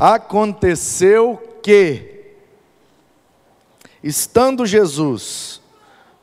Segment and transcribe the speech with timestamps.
[0.00, 2.32] Aconteceu que,
[4.02, 5.60] estando Jesus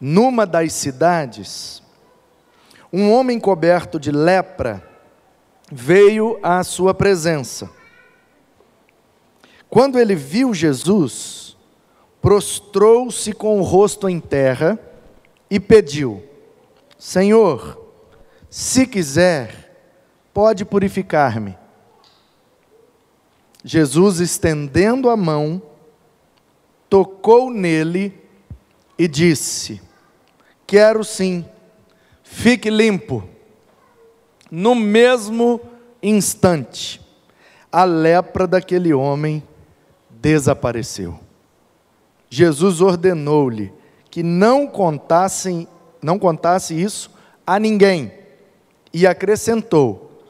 [0.02, 1.84] numa das cidades,
[2.92, 4.84] um homem coberto de lepra
[5.72, 7.70] veio à sua presença.
[9.70, 11.56] Quando ele viu Jesus,
[12.20, 14.80] prostrou-se com o rosto em terra
[15.52, 16.24] e pediu:
[16.98, 17.80] Senhor,
[18.50, 19.72] se quiser,
[20.34, 21.67] pode purificar-me.
[23.68, 25.62] Jesus, estendendo a mão,
[26.90, 28.18] tocou nele
[28.98, 29.82] e disse:
[30.66, 31.46] Quero sim,
[32.24, 33.28] fique limpo.
[34.50, 35.60] No mesmo
[36.02, 37.02] instante,
[37.70, 39.44] a lepra daquele homem
[40.10, 41.20] desapareceu.
[42.30, 43.74] Jesus ordenou-lhe
[44.10, 45.68] que não contassem,
[46.02, 47.12] não contasse isso
[47.46, 48.14] a ninguém
[48.94, 50.24] e acrescentou: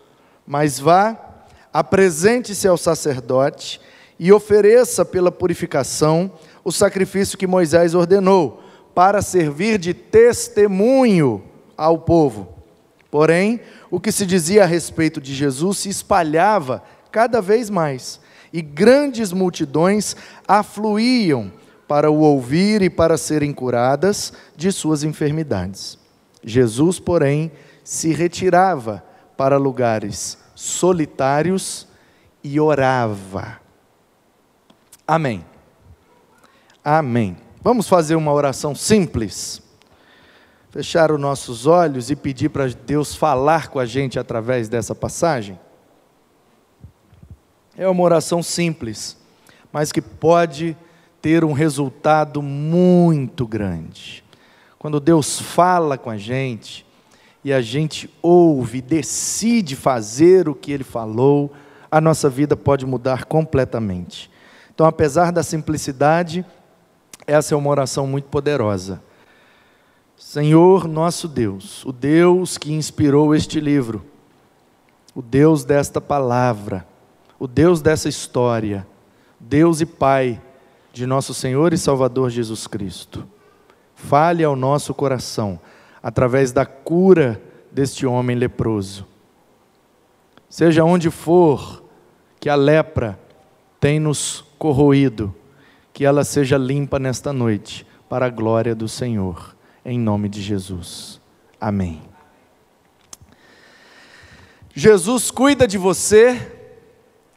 [0.44, 1.27] Mas vá,
[1.74, 3.80] apresente-se ao sacerdote
[4.20, 6.32] e ofereça pela purificação
[6.64, 8.62] o sacrifício que Moisés ordenou,
[8.94, 11.44] para servir de testemunho
[11.78, 12.50] ao povo.
[13.12, 18.20] Porém, o que se dizia a respeito de Jesus se espalhava cada vez mais,
[18.52, 20.16] e grandes multidões
[20.48, 21.52] afluíam
[21.88, 25.98] para o ouvir e para serem curadas de suas enfermidades.
[26.44, 27.52] Jesus, porém,
[27.84, 29.04] se retirava
[29.38, 31.88] para lugares solitários
[32.44, 33.62] e orava.
[35.08, 35.46] Amém.
[36.84, 37.38] Amém.
[37.62, 39.62] Vamos fazer uma oração simples.
[40.72, 45.60] Fechar os nossos olhos e pedir para Deus falar com a gente através dessa passagem.
[47.78, 49.16] É uma oração simples,
[49.72, 50.76] mas que pode
[51.22, 54.24] ter um resultado muito grande.
[54.80, 56.84] Quando Deus fala com a gente,
[57.48, 61.50] e a gente ouve, decide fazer o que ele falou,
[61.90, 64.30] a nossa vida pode mudar completamente.
[64.76, 66.46] Então, apesar da simplicidade,
[67.26, 69.02] essa é uma oração muito poderosa.
[70.18, 74.04] Senhor nosso Deus, o Deus que inspirou este livro,
[75.16, 76.86] o Deus desta palavra,
[77.40, 78.86] o Deus dessa história,
[79.40, 80.42] Deus e Pai
[80.92, 83.26] de nosso Senhor e Salvador Jesus Cristo,
[83.96, 85.58] fale ao nosso coração
[86.08, 89.06] através da cura deste homem leproso.
[90.50, 91.84] Seja onde for
[92.40, 93.20] que a lepra
[93.78, 95.36] tem nos corroído,
[95.92, 99.54] que ela seja limpa nesta noite, para a glória do Senhor,
[99.84, 101.20] em nome de Jesus.
[101.60, 102.02] Amém.
[104.74, 106.40] Jesus cuida de você,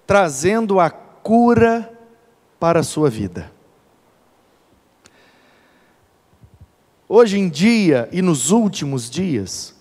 [0.07, 1.93] trazendo a cura
[2.61, 3.51] para a sua vida.
[7.13, 9.75] Hoje em dia e nos últimos dias,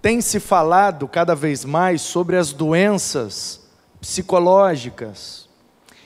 [0.00, 3.60] tem se falado cada vez mais sobre as doenças
[4.00, 5.48] psicológicas,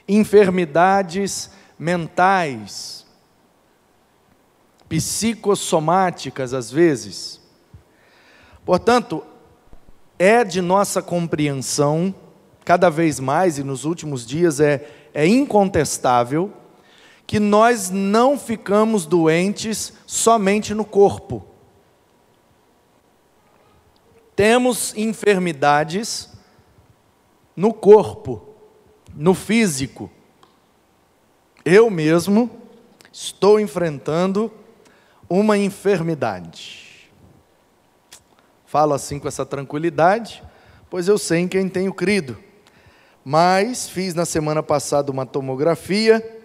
[0.09, 3.05] enfermidades mentais,
[4.89, 7.39] psicossomáticas às vezes.
[8.65, 9.23] Portanto,
[10.19, 12.15] é de nossa compreensão,
[12.65, 16.51] cada vez mais e nos últimos dias é, é incontestável,
[17.29, 21.45] que nós não ficamos doentes somente no corpo.
[24.35, 26.31] Temos enfermidades
[27.55, 28.55] no corpo,
[29.15, 30.11] no físico.
[31.63, 32.51] Eu mesmo
[33.13, 34.51] estou enfrentando
[35.29, 37.11] uma enfermidade.
[38.65, 40.43] Falo assim com essa tranquilidade,
[40.89, 42.39] pois eu sei em quem tenho crido.
[43.23, 46.38] Mas fiz na semana passada uma tomografia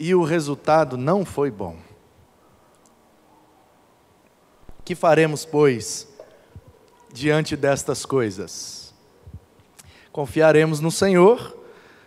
[0.00, 1.76] e o resultado não foi bom.
[4.82, 6.08] Que faremos, pois,
[7.12, 8.94] diante destas coisas?
[10.10, 11.54] Confiaremos no Senhor,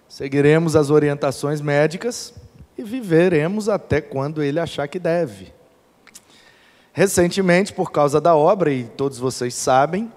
[0.09, 2.34] seguiremos as orientações médicas
[2.76, 5.54] e viveremos até quando Ele achar que deve.
[6.94, 10.12] Recentemente, por causa da obra, e todos vocês sabem,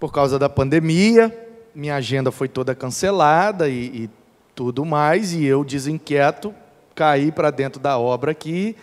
[0.00, 1.38] por causa da pandemia,
[1.74, 4.10] minha agenda foi toda cancelada e, e
[4.54, 6.54] tudo mais, e eu desinquieto
[6.94, 8.76] cair para dentro da obra aqui,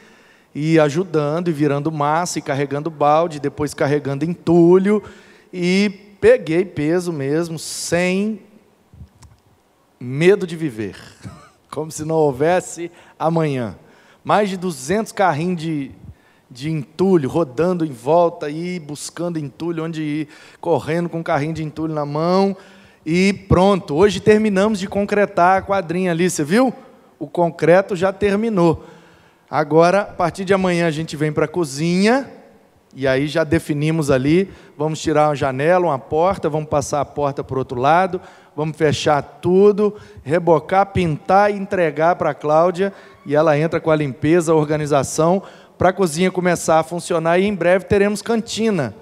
[0.53, 5.01] e ajudando, e virando massa, e carregando balde, depois carregando entulho,
[5.53, 8.41] e peguei peso mesmo, sem
[9.99, 10.95] medo de viver,
[11.69, 13.75] como se não houvesse amanhã.
[14.23, 15.91] Mais de 200 carrinhos de,
[16.49, 20.27] de entulho, rodando em volta e buscando entulho, onde ir,
[20.59, 22.55] correndo com um carrinho de entulho na mão,
[23.05, 23.95] e pronto.
[23.95, 26.73] Hoje terminamos de concretar a quadrinha ali, você viu?
[27.19, 28.85] O concreto já terminou.
[29.51, 32.29] Agora, a partir de amanhã, a gente vem para a cozinha,
[32.95, 37.43] e aí já definimos ali, vamos tirar uma janela, uma porta, vamos passar a porta
[37.43, 38.21] para o outro lado,
[38.55, 42.93] vamos fechar tudo, rebocar, pintar e entregar para a Cláudia,
[43.25, 45.43] e ela entra com a limpeza, a organização,
[45.77, 48.95] para a cozinha começar a funcionar, e em breve teremos cantina.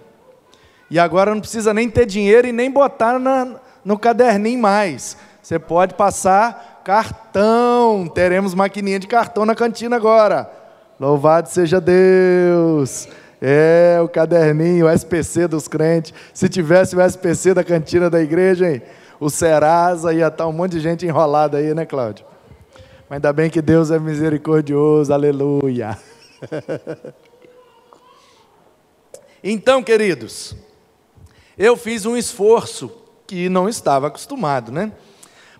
[0.89, 5.17] E agora não precisa nem ter dinheiro e nem botar na, no caderninho mais.
[5.41, 10.49] Você pode passar cartão, teremos maquininha de cartão na cantina agora.
[10.97, 13.09] Louvado seja Deus!
[13.41, 16.13] É, o caderninho, o SPC dos crentes.
[16.33, 18.81] Se tivesse o SPC da cantina da igreja, hein?
[19.19, 22.25] o Serasa ia estar um monte de gente enrolada aí, né, Cláudio?
[23.09, 25.97] Mas ainda bem que Deus é misericordioso, aleluia.
[29.43, 30.55] então, queridos,
[31.57, 32.89] eu fiz um esforço
[33.27, 34.93] que não estava acostumado, né?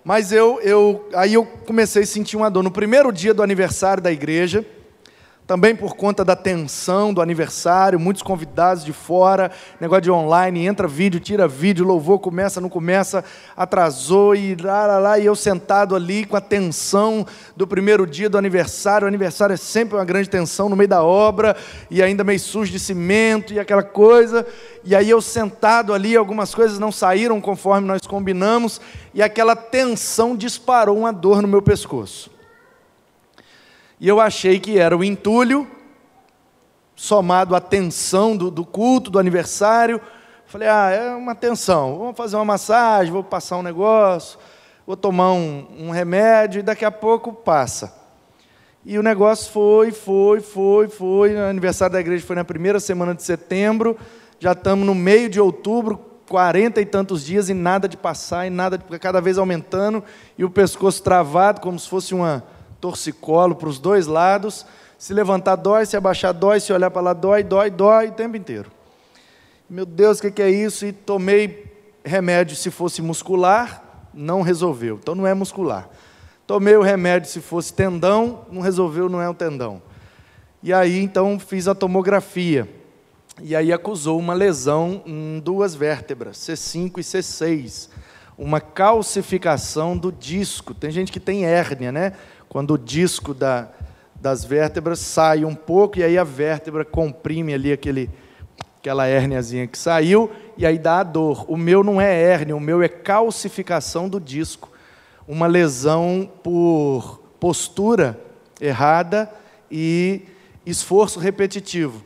[0.08, 2.64] Mas eu, eu, aí eu comecei a sentir uma dor.
[2.64, 4.66] No primeiro dia do aniversário da igreja,
[5.48, 9.50] também por conta da tensão do aniversário, muitos convidados de fora,
[9.80, 13.24] negócio de online, entra vídeo, tira vídeo, louvor, começa, não começa,
[13.56, 18.30] atrasou e lá, lá, lá, e eu sentado ali com a tensão do primeiro dia
[18.30, 19.06] do aniversário.
[19.06, 21.56] O aniversário é sempre uma grande tensão no meio da obra,
[21.90, 24.46] e ainda meio sujo de cimento e aquela coisa.
[24.84, 28.82] E aí eu sentado ali, algumas coisas não saíram conforme nós combinamos,
[29.14, 32.37] e aquela tensão disparou uma dor no meu pescoço.
[34.00, 35.68] E eu achei que era o entulho,
[36.96, 40.00] somado à tensão do, do culto, do aniversário.
[40.46, 44.40] Falei, ah, é uma tensão, vamos fazer uma massagem, vou passar um negócio,
[44.86, 47.94] vou tomar um, um remédio e daqui a pouco passa.
[48.86, 51.36] E o negócio foi, foi, foi, foi.
[51.36, 53.98] O aniversário da igreja foi na primeira semana de setembro,
[54.40, 56.00] já estamos no meio de outubro,
[56.30, 60.04] quarenta e tantos dias e nada de passar, e nada de, cada vez aumentando,
[60.38, 62.44] e o pescoço travado, como se fosse uma,
[62.80, 64.66] torcicolo para os dois lados.
[64.98, 68.36] Se levantar dói, se abaixar dói, se olhar para lá dói, dói, dói o tempo
[68.36, 68.72] inteiro.
[69.70, 70.86] Meu Deus, o que é isso?
[70.86, 71.66] E tomei
[72.04, 74.98] remédio se fosse muscular, não resolveu.
[75.02, 75.90] Então não é muscular.
[76.48, 79.82] Tomei o remédio se fosse tendão, não resolveu, não é um tendão.
[80.64, 82.68] E aí então fiz a tomografia.
[83.42, 87.90] E aí acusou uma lesão em duas vértebras, C5 e C6.
[88.38, 90.74] Uma calcificação do disco.
[90.74, 92.14] Tem gente que tem hérnia, né?
[92.50, 93.70] Quando o disco da,
[94.16, 98.10] das vértebras sai um pouco e aí a vértebra comprime ali aquele,
[98.80, 101.46] aquela hérniazinha que saiu e aí dá a dor.
[101.48, 104.72] O meu não é hérnia, o meu é calcificação do disco.
[105.28, 108.20] Uma lesão por postura
[108.60, 109.30] errada
[109.70, 110.22] e
[110.66, 112.04] esforço repetitivo.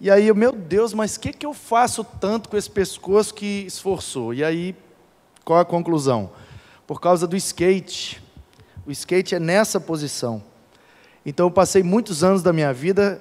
[0.00, 3.64] E aí, meu Deus, mas o que, que eu faço tanto com esse pescoço que
[3.66, 4.32] esforçou?
[4.32, 4.74] E aí,
[5.44, 6.30] qual a conclusão?
[6.86, 8.22] Por causa do skate.
[8.88, 10.42] O skate é nessa posição.
[11.26, 13.20] Então eu passei muitos anos da minha vida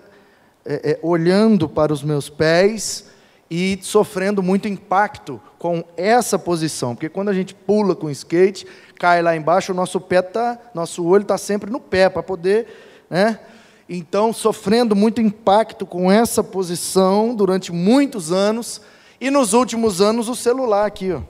[0.65, 3.09] é, é, olhando para os meus pés
[3.51, 8.65] e sofrendo muito impacto com essa posição, porque quando a gente pula com skate,
[8.97, 12.67] cai lá embaixo, o nosso pé tá, nosso olho está sempre no pé para poder,
[13.09, 13.37] né?
[13.89, 18.81] Então, sofrendo muito impacto com essa posição durante muitos anos,
[19.19, 21.21] e nos últimos anos o celular aqui, ó.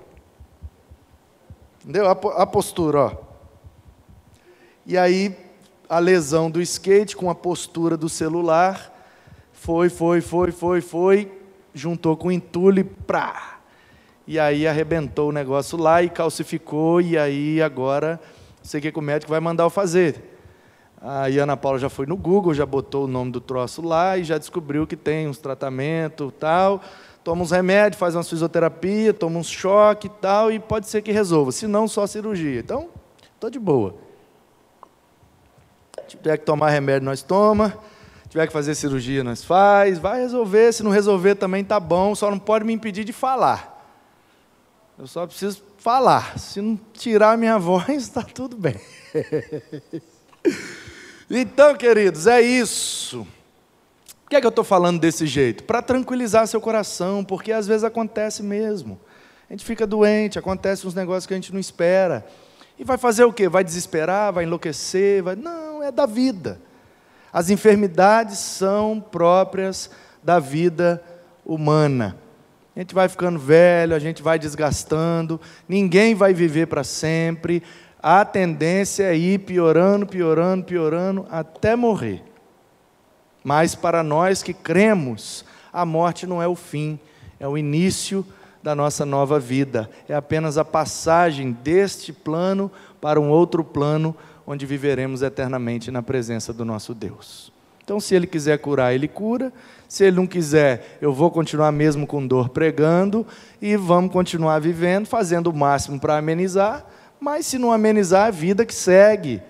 [1.82, 2.08] Entendeu?
[2.08, 3.27] A, a postura, ó.
[4.88, 5.36] E aí
[5.90, 8.90] a lesão do skate com a postura do celular
[9.52, 11.32] foi, foi, foi, foi, foi,
[11.74, 13.60] juntou com o entulho e.
[14.26, 18.18] E aí arrebentou o negócio lá e calcificou, e aí agora
[18.64, 20.24] sei que, é o médico vai mandar eu fazer.
[21.02, 24.18] Aí a Ana Paula já foi no Google, já botou o nome do troço lá
[24.18, 26.82] e já descobriu que tem uns tratamentos tal.
[27.26, 31.12] Toma uns remédios, faz uma fisioterapia, toma uns choque e tal, e pode ser que
[31.12, 31.52] resolva.
[31.52, 32.62] Se não, só cirurgia.
[32.62, 32.88] Então,
[33.36, 34.07] estou de boa.
[36.08, 37.78] Tiver que tomar remédio, nós toma.
[38.30, 39.98] Tiver que fazer cirurgia, nós faz.
[40.00, 40.74] Vai resolver.
[40.74, 42.14] Se não resolver, também tá bom.
[42.16, 43.76] Só não pode me impedir de falar.
[44.98, 46.38] Eu só preciso falar.
[46.38, 48.76] Se não tirar a minha voz, está tudo bem.
[51.30, 53.26] então, queridos, é isso.
[54.24, 55.64] Por que, é que eu estou falando desse jeito?
[55.64, 59.00] Para tranquilizar seu coração, porque às vezes acontece mesmo.
[59.50, 62.28] A gente fica doente, acontece uns negócios que a gente não espera.
[62.78, 63.48] E vai fazer o quê?
[63.48, 65.24] Vai desesperar, vai enlouquecer?
[65.24, 65.36] Vai...
[65.36, 66.60] Não, é da vida.
[67.32, 69.90] As enfermidades são próprias
[70.24, 71.04] da vida
[71.46, 72.18] humana.
[72.76, 77.64] A gente vai ficando velho, a gente vai desgastando, ninguém vai viver para sempre.
[78.02, 82.24] A tendência é ir piorando, piorando, piorando até morrer.
[83.44, 85.44] Mas para nós que cremos,
[85.74, 87.00] a morte não é o fim,
[87.40, 88.26] é o início
[88.62, 89.90] da nossa nova vida.
[90.08, 94.16] É apenas a passagem deste plano para um outro plano,
[94.48, 97.52] onde viveremos eternamente na presença do nosso Deus.
[97.84, 99.52] Então, se ele quiser curar, ele cura.
[99.88, 103.26] Se ele não quiser, eu vou continuar mesmo com dor pregando
[103.62, 106.86] e vamos continuar vivendo, fazendo o máximo para amenizar.
[107.20, 109.42] Mas se não amenizar, a vida que segue.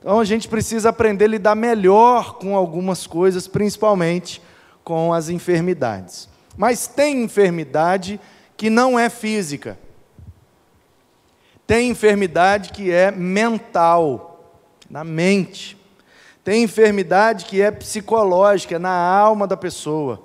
[0.00, 4.42] Então a gente precisa aprender a lidar melhor com algumas coisas, principalmente
[4.84, 6.28] com as enfermidades.
[6.56, 8.20] Mas tem enfermidade
[8.56, 9.78] que não é física.
[11.66, 15.76] Tem enfermidade que é mental, na mente.
[16.44, 20.22] Tem enfermidade que é psicológica, na alma da pessoa,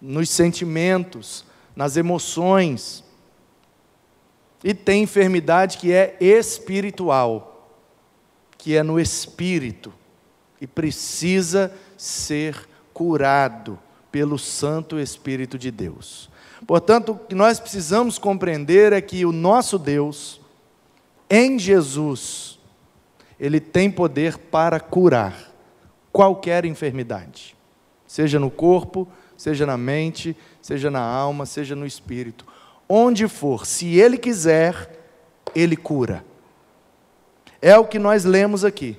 [0.00, 3.04] nos sentimentos, nas emoções.
[4.62, 7.54] E tem enfermidade que é espiritual
[8.64, 9.92] que é no espírito
[10.58, 13.78] e precisa ser curado
[14.10, 16.30] pelo Santo Espírito de Deus.
[16.66, 20.40] Portanto, o que nós precisamos compreender é que o nosso Deus,
[21.28, 22.58] em Jesus,
[23.38, 25.52] ele tem poder para curar
[26.12, 27.56] qualquer enfermidade,
[28.06, 32.46] seja no corpo, seja na mente, seja na alma, seja no espírito.
[32.88, 35.04] Onde for, se ele quiser,
[35.54, 36.24] ele cura.
[37.60, 38.98] É o que nós lemos aqui.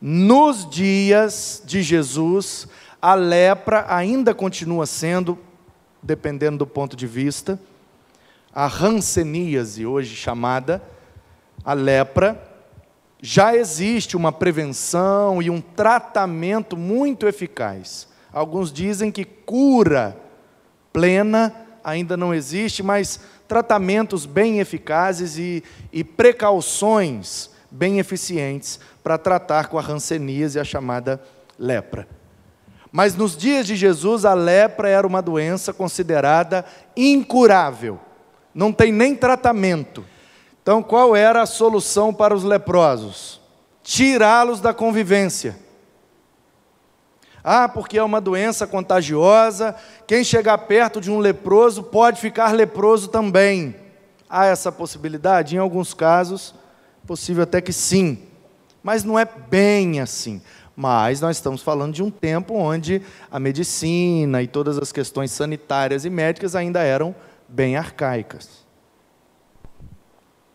[0.00, 2.68] Nos dias de Jesus,
[3.00, 5.38] a lepra ainda continua sendo,
[6.02, 7.58] dependendo do ponto de vista,
[8.54, 10.82] a ranceníase, hoje chamada,
[11.64, 12.40] a lepra,
[13.22, 18.08] já existe uma prevenção e um tratamento muito eficaz.
[18.32, 20.16] Alguns dizem que cura
[20.92, 21.54] plena
[21.84, 29.78] ainda não existe, mas tratamentos bem eficazes e, e precauções bem eficientes para tratar com
[29.78, 31.20] a ranceníase, a chamada
[31.58, 32.08] lepra.
[32.92, 36.64] Mas nos dias de Jesus, a lepra era uma doença considerada
[36.96, 38.00] incurável,
[38.54, 40.04] não tem nem tratamento.
[40.62, 43.40] Então, qual era a solução para os leprosos?
[43.82, 45.56] Tirá-los da convivência
[47.42, 49.74] ah, porque é uma doença contagiosa,
[50.06, 53.74] quem chegar perto de um leproso pode ficar leproso também.
[54.28, 55.56] Há essa possibilidade?
[55.56, 56.54] Em alguns casos,
[57.06, 58.18] possível até que sim,
[58.82, 60.40] mas não é bem assim.
[60.76, 66.04] Mas nós estamos falando de um tempo onde a medicina e todas as questões sanitárias
[66.04, 67.14] e médicas ainda eram
[67.50, 68.64] bem arcaicas.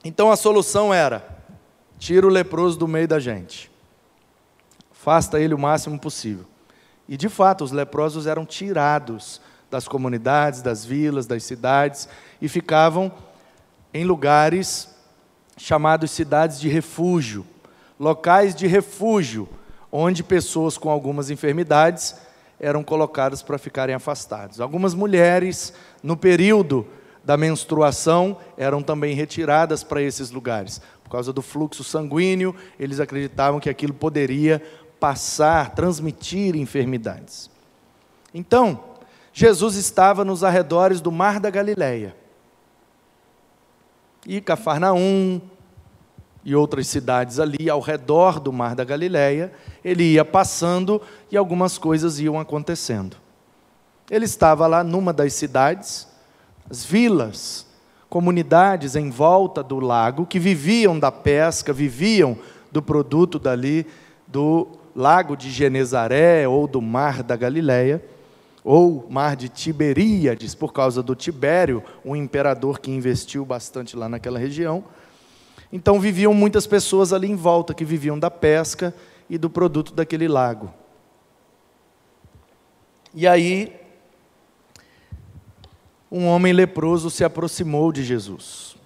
[0.04, 1.28] Então a solução era:
[2.00, 3.72] tira o leproso do meio da gente,
[4.92, 6.46] afasta ele o máximo possível.
[7.08, 12.08] E de fato, os leprosos eram tirados das comunidades, das vilas, das cidades
[12.42, 13.12] e ficavam
[13.94, 14.90] em lugares
[15.58, 17.46] chamados cidades de refúgio,
[18.00, 19.48] locais de refúgio,
[19.92, 22.16] onde pessoas com algumas enfermidades
[22.60, 24.60] eram colocadas para ficarem afastadas.
[24.60, 25.74] Algumas mulheres,
[26.06, 26.86] no período
[27.24, 30.80] da menstruação, eram também retiradas para esses lugares.
[31.04, 34.62] Por causa do fluxo sanguíneo, eles acreditavam que aquilo poderia
[35.00, 37.50] passar, transmitir enfermidades.
[38.32, 38.84] Então,
[39.34, 42.16] Jesus estava nos arredores do Mar da Galileia.
[44.28, 45.42] E Cafarnaum
[46.44, 49.52] e outras cidades ali ao redor do Mar da Galileia,
[49.84, 53.25] ele ia passando e algumas coisas iam acontecendo.
[54.10, 56.08] Ele estava lá numa das cidades,
[56.70, 57.66] as vilas,
[58.10, 62.38] comunidades em volta do lago que viviam da pesca, viviam
[62.72, 63.86] do produto dali
[64.28, 68.04] do lago de Genezaré ou do mar da Galileia,
[68.64, 74.40] ou mar de Tiberíades, por causa do Tibério, um imperador que investiu bastante lá naquela
[74.40, 74.84] região.
[75.72, 78.94] Então viviam muitas pessoas ali em volta que viviam da pesca
[79.30, 80.74] e do produto daquele lago.
[83.14, 83.85] E aí
[86.18, 88.78] um homem leproso se aproximou de Jesus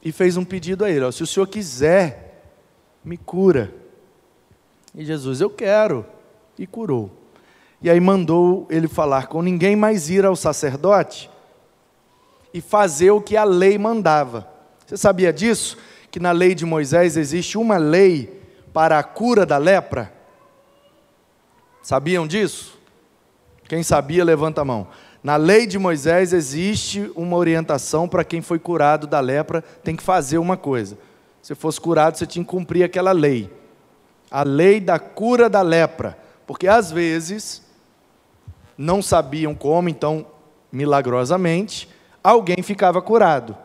[0.00, 2.52] e fez um pedido a ele: ó, se o senhor quiser,
[3.04, 3.74] me cura.
[4.94, 6.06] E Jesus, eu quero.
[6.56, 7.10] E curou.
[7.82, 11.28] E aí mandou ele falar com ninguém, mais ir ao sacerdote
[12.54, 14.48] e fazer o que a lei mandava.
[14.86, 15.76] Você sabia disso?
[16.10, 18.40] Que na lei de Moisés existe uma lei
[18.72, 20.12] para a cura da lepra?
[21.82, 22.78] Sabiam disso?
[23.68, 24.88] Quem sabia, levanta a mão.
[25.22, 30.02] Na lei de Moisés existe uma orientação para quem foi curado da lepra, tem que
[30.02, 30.96] fazer uma coisa.
[31.42, 33.50] Se fosse curado, você tinha que cumprir aquela lei
[34.30, 37.62] a lei da cura da lepra, porque às vezes
[38.76, 40.26] não sabiam como, então,
[40.70, 41.88] milagrosamente,
[42.22, 43.56] alguém ficava curado.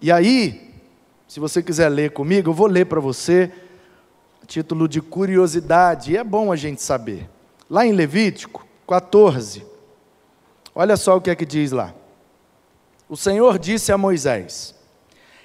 [0.00, 0.74] E aí,
[1.26, 3.50] se você quiser ler comigo, eu vou ler para você,
[4.46, 7.28] título de curiosidade, e é bom a gente saber.
[7.70, 9.64] Lá em Levítico 14,
[10.76, 11.94] olha só o que é que diz lá.
[13.08, 14.74] O Senhor disse a Moisés: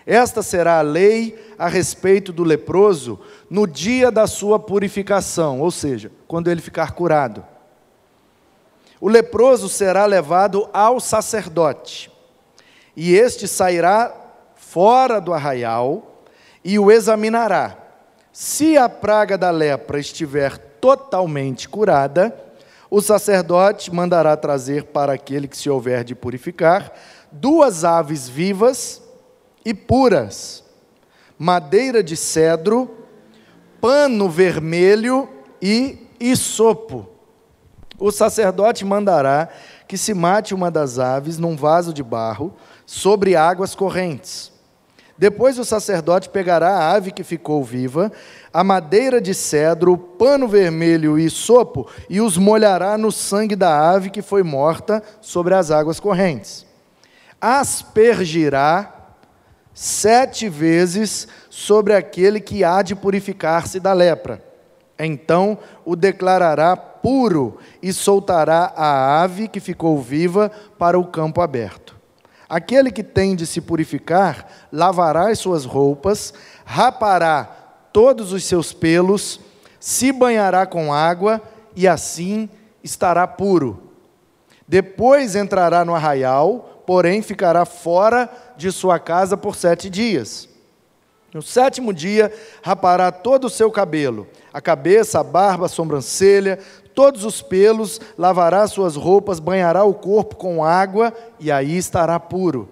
[0.06, 3.20] Esta será a lei a respeito do leproso
[3.50, 7.46] no dia da sua purificação, ou seja, quando ele ficar curado.
[9.00, 12.12] O leproso será levado ao sacerdote,
[12.96, 14.14] e este sairá
[14.56, 16.24] fora do arraial
[16.64, 17.78] e o examinará.
[18.32, 22.34] Se a praga da lepra estiver totalmente curada,
[22.92, 26.92] o sacerdote mandará trazer para aquele que se houver de purificar
[27.32, 29.02] duas aves vivas
[29.64, 30.62] e puras,
[31.40, 32.92] madeira de cedro,
[33.80, 35.30] pano vermelho
[35.62, 37.08] e isopo.
[37.98, 39.48] O sacerdote mandará
[39.88, 42.54] que se mate uma das aves num vaso de barro
[42.86, 44.52] sobre águas correntes.
[45.18, 48.12] Depois o sacerdote pegará a ave que ficou viva,
[48.54, 53.92] a madeira de cedro, o pano vermelho e sopo, e os molhará no sangue da
[53.92, 56.66] ave que foi morta sobre as águas correntes.
[57.40, 58.94] Aspergirá
[59.74, 64.44] sete vezes sobre aquele que há de purificar-se da lepra.
[65.00, 71.96] Então o declarará puro e soltará a ave que ficou viva para o campo aberto.
[72.48, 76.34] Aquele que tem de se purificar, lavará as suas roupas,
[76.66, 77.61] rapará
[77.92, 79.40] todos os seus pelos,
[79.80, 81.42] se banhará com água
[81.76, 82.50] e assim
[82.84, 83.92] estará puro.
[84.68, 90.48] Depois entrará no arraial, porém ficará fora de sua casa por sete dias.
[91.34, 96.60] No sétimo dia, rapará todo o seu cabelo, a cabeça, a barba, a sobrancelha,
[96.94, 102.70] todos os pelos, lavará suas roupas, banhará o corpo com água e aí estará puro.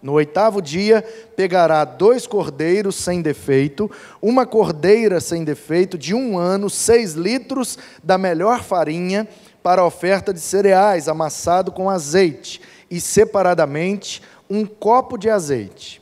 [0.00, 3.90] No oitavo dia, pegará dois cordeiros sem defeito,
[4.22, 9.26] uma cordeira sem defeito de um ano, seis litros da melhor farinha,
[9.62, 16.00] para oferta de cereais, amassado com azeite, e separadamente um copo de azeite.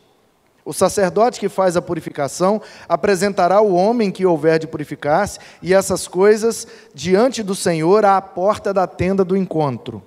[0.65, 6.09] O sacerdote que faz a purificação apresentará o homem que houver de purificar-se e essas
[6.09, 10.03] coisas diante do Senhor à porta da tenda do encontro.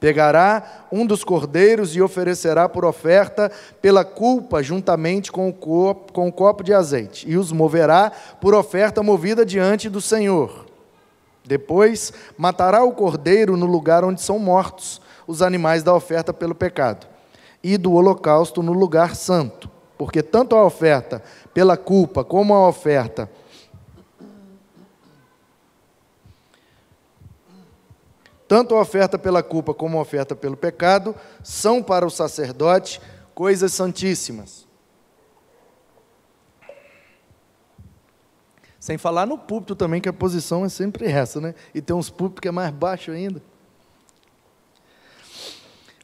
[0.00, 3.50] Pegará um dos cordeiros e oferecerá por oferta
[3.82, 8.54] pela culpa, juntamente com o, copo, com o copo de azeite, e os moverá por
[8.54, 10.66] oferta movida diante do Senhor.
[11.44, 17.06] Depois matará o cordeiro no lugar onde são mortos os animais da oferta pelo pecado,
[17.62, 21.20] e do holocausto no lugar santo porque tanto a oferta
[21.52, 23.28] pela culpa como a oferta
[28.48, 33.00] tanto a oferta pela culpa como a oferta pelo pecado são para o sacerdote
[33.34, 34.66] coisas santíssimas.
[38.80, 41.54] Sem falar no púlpito também, que a posição é sempre essa, né?
[41.74, 43.42] E tem uns púlpitos que é mais baixo ainda.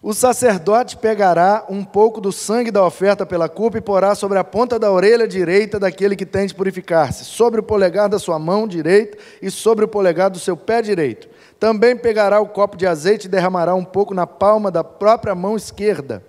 [0.03, 4.45] O sacerdote pegará um pouco do sangue da oferta pela culpa e porá sobre a
[4.45, 8.69] ponta da orelha direita daquele que tem de purificar-se, sobre o polegar da sua mão
[8.69, 11.27] direita e sobre o polegar do seu pé direito.
[11.65, 15.57] Também pegará o copo de azeite e derramará um pouco na palma da própria mão
[15.57, 16.23] esquerda.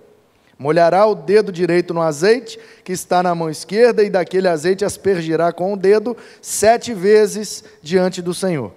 [0.58, 5.52] Molhará o dedo direito no azeite que está na mão esquerda e daquele azeite aspergirá
[5.52, 8.72] com o dedo sete vezes diante do Senhor.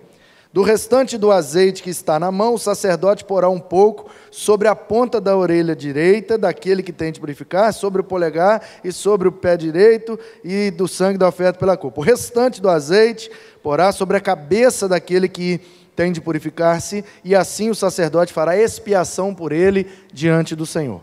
[0.51, 4.75] Do restante do azeite que está na mão, o sacerdote porá um pouco sobre a
[4.75, 9.31] ponta da orelha direita daquele que tem de purificar, sobre o polegar e sobre o
[9.31, 12.01] pé direito, e do sangue da oferta pela culpa.
[12.01, 13.31] O restante do azeite
[13.63, 15.61] porá sobre a cabeça daquele que
[15.99, 21.01] tem de purificar-se, e assim o sacerdote fará expiação por ele diante do Senhor.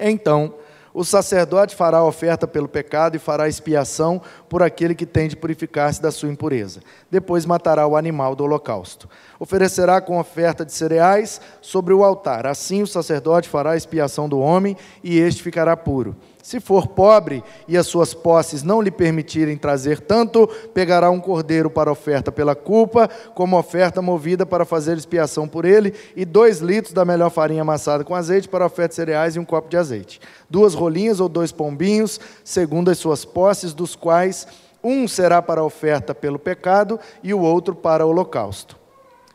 [0.00, 0.54] Então,
[0.94, 4.18] o sacerdote fará oferta pelo pecado e fará expiação
[4.48, 6.80] por aquele que tem de purificar-se da sua impureza.
[7.10, 9.10] Depois matará o animal do holocausto.
[9.38, 12.46] Oferecerá com oferta de cereais sobre o altar.
[12.46, 16.16] Assim o sacerdote fará expiação do homem e este ficará puro.
[16.48, 21.68] Se for pobre e as suas posses não lhe permitirem trazer tanto, pegará um cordeiro
[21.68, 26.94] para oferta pela culpa, como oferta movida para fazer expiação por ele, e dois litros
[26.94, 30.22] da melhor farinha amassada com azeite para oferta de cereais e um copo de azeite.
[30.48, 34.46] Duas rolinhas ou dois pombinhos, segundo as suas posses, dos quais
[34.82, 38.74] um será para oferta pelo pecado e o outro para o holocausto.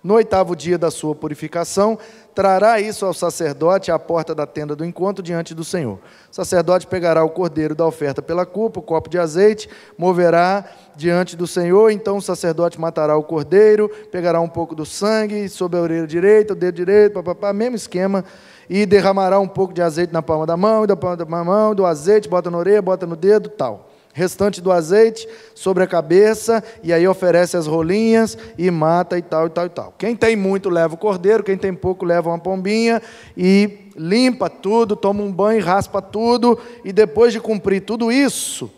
[0.03, 1.97] No oitavo dia da sua purificação,
[2.33, 5.99] trará isso ao sacerdote à porta da tenda do encontro diante do Senhor.
[6.31, 10.65] O sacerdote pegará o cordeiro da oferta pela culpa, o copo de azeite, moverá
[10.95, 15.77] diante do Senhor, então o sacerdote matará o cordeiro, pegará um pouco do sangue sobre
[15.77, 18.25] a orelha direita, o dedo direito, papapá, mesmo esquema,
[18.69, 21.75] e derramará um pouco de azeite na palma da mão, e da palma da mão,
[21.75, 23.92] do azeite, bota na orelha, bota no dedo, tal.
[24.13, 29.47] Restante do azeite sobre a cabeça, e aí oferece as rolinhas e mata e tal
[29.47, 29.93] e tal e tal.
[29.97, 33.01] Quem tem muito leva o cordeiro, quem tem pouco leva uma pombinha
[33.35, 38.71] e limpa tudo, toma um banho, raspa tudo, e depois de cumprir tudo isso,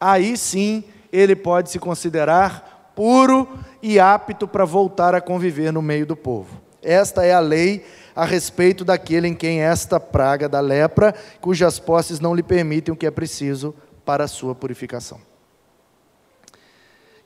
[0.00, 3.48] aí sim ele pode se considerar puro
[3.80, 6.60] e apto para voltar a conviver no meio do povo.
[6.82, 12.18] Esta é a lei a respeito daquele em quem esta praga da lepra, cujas posses
[12.18, 13.72] não lhe permitem o que é preciso
[14.08, 15.20] para a sua purificação.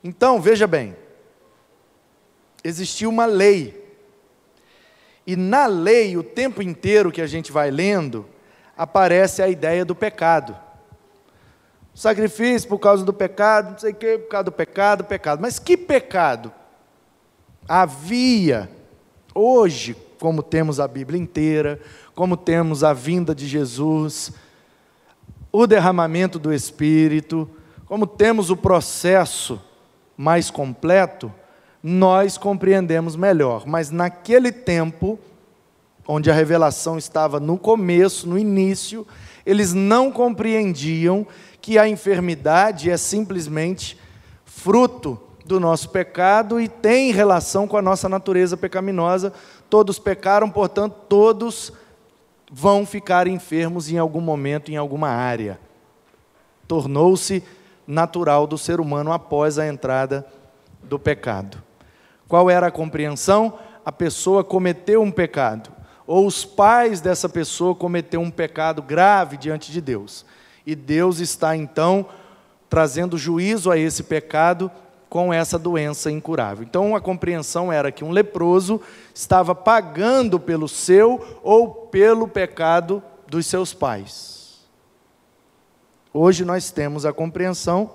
[0.03, 0.97] Então, veja bem,
[2.61, 3.81] existia uma lei.
[5.25, 8.25] E na lei, o tempo inteiro que a gente vai lendo,
[8.75, 10.57] aparece a ideia do pecado.
[11.95, 15.41] Sacrifício por causa do pecado, não sei o que, por causa do pecado, pecado.
[15.41, 16.51] Mas que pecado?
[17.65, 18.69] Havia,
[19.33, 21.79] hoje, como temos a Bíblia inteira,
[22.13, 24.33] como temos a vinda de Jesus,
[25.55, 27.47] o derramamento do Espírito,
[27.85, 29.61] como temos o processo
[30.17, 31.31] mais completo,
[31.81, 33.67] nós compreendemos melhor.
[33.67, 35.19] Mas naquele tempo,
[36.07, 39.05] onde a revelação estava no começo, no início,
[39.45, 41.27] eles não compreendiam
[41.61, 43.99] que a enfermidade é simplesmente
[44.43, 49.31] fruto do nosso pecado e tem relação com a nossa natureza pecaminosa.
[49.69, 51.71] Todos pecaram, portanto, todos
[52.55, 55.59] vão ficar enfermos em algum momento, em alguma área.
[56.67, 57.43] Tornou-se
[57.87, 60.23] natural do ser humano após a entrada
[60.83, 61.57] do pecado.
[62.27, 63.57] Qual era a compreensão?
[63.83, 65.71] A pessoa cometeu um pecado,
[66.05, 70.23] ou os pais dessa pessoa cometeu um pecado grave diante de Deus.
[70.63, 72.05] E Deus está então
[72.69, 74.69] trazendo juízo a esse pecado
[75.13, 76.63] com essa doença incurável.
[76.63, 78.81] Então a compreensão era que um leproso
[79.13, 84.65] estava pagando pelo seu ou pelo pecado dos seus pais.
[86.11, 87.91] Hoje nós temos a compreensão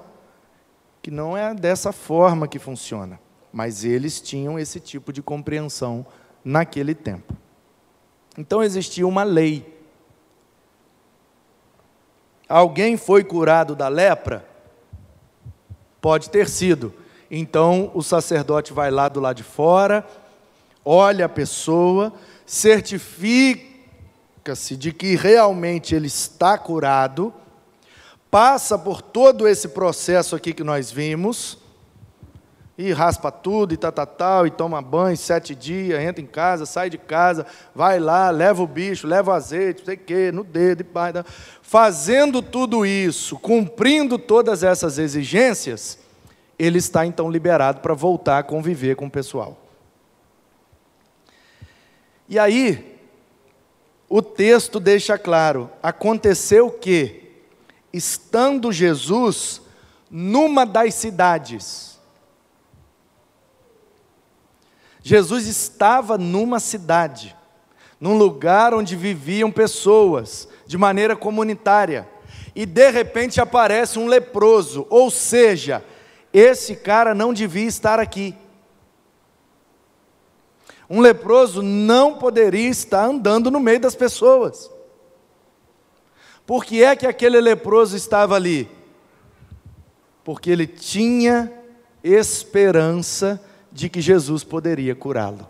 [1.02, 3.18] que não é dessa forma que funciona,
[3.52, 6.06] mas eles tinham esse tipo de compreensão
[6.44, 7.34] naquele tempo.
[8.38, 9.76] Então existia uma lei.
[12.48, 14.46] Alguém foi curado da lepra?
[16.00, 16.94] Pode ter sido
[17.30, 20.04] então o sacerdote vai lá do lado de fora,
[20.84, 22.12] olha a pessoa,
[22.46, 27.32] certifica-se de que realmente ele está curado,
[28.30, 31.58] passa por todo esse processo aqui que nós vimos,
[32.78, 36.64] e raspa tudo, e tal, tal, tal, e toma banho sete dias, entra em casa,
[36.64, 40.30] sai de casa, vai lá, leva o bicho, leva o azeite, não sei o quê,
[40.32, 41.12] no dedo, e pai,
[41.60, 45.98] fazendo tudo isso, cumprindo todas essas exigências,
[46.58, 49.56] ele está então liberado para voltar a conviver com o pessoal.
[52.28, 52.98] E aí,
[54.08, 57.30] o texto deixa claro: aconteceu que,
[57.92, 59.62] estando Jesus
[60.10, 61.98] numa das cidades,
[65.02, 67.34] Jesus estava numa cidade,
[68.00, 72.06] num lugar onde viviam pessoas, de maneira comunitária,
[72.54, 75.82] e de repente aparece um leproso, ou seja,
[76.38, 78.34] esse cara não devia estar aqui.
[80.88, 84.70] Um leproso não poderia estar andando no meio das pessoas.
[86.46, 88.70] Por que é que aquele leproso estava ali?
[90.24, 91.52] Porque ele tinha
[92.02, 95.46] esperança de que Jesus poderia curá-lo.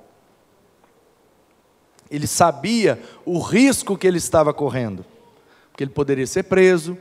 [2.11, 5.05] Ele sabia o risco que ele estava correndo,
[5.70, 6.96] porque ele poderia ser preso,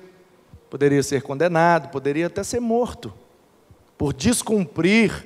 [0.69, 3.13] poderia ser condenado, poderia até ser morto
[3.97, 5.25] por descumprir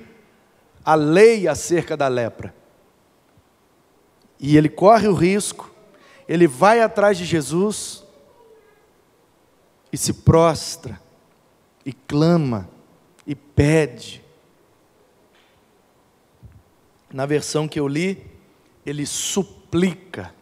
[0.84, 2.56] a lei acerca da lepra.
[4.40, 5.70] E ele corre o risco,
[6.28, 8.04] ele vai atrás de Jesus
[9.92, 11.00] e se prostra,
[11.86, 12.70] e clama,
[13.28, 14.24] e pede.
[17.12, 18.26] Na versão que eu li,
[18.86, 20.34] ele suplica,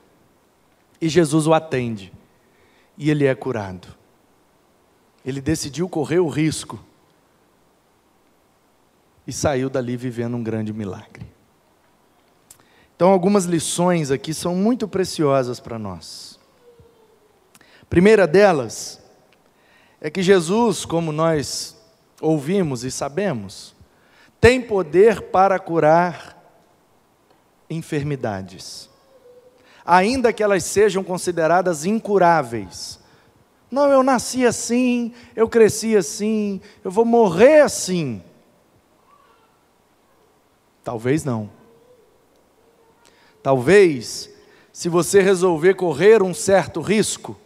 [1.02, 2.13] e Jesus o atende,
[2.98, 3.98] e ele é curado.
[5.26, 6.80] Ele decidiu correr o risco
[9.30, 11.24] e saiu dali vivendo um grande milagre.
[12.96, 16.39] Então, algumas lições aqui são muito preciosas para nós.
[17.88, 19.00] primeira delas
[20.02, 21.78] é que Jesus, como nós
[22.20, 23.76] ouvimos e sabemos,
[24.42, 26.36] tem poder para curar
[27.70, 28.89] enfermidades,
[29.86, 33.00] ainda que elas sejam consideradas incuráveis.
[33.70, 38.24] Não, eu nasci assim, eu cresci assim, eu vou morrer assim.
[40.89, 41.52] Talvez não.
[43.43, 44.28] Talvez,
[44.73, 47.38] se você resolver correr um certo risco,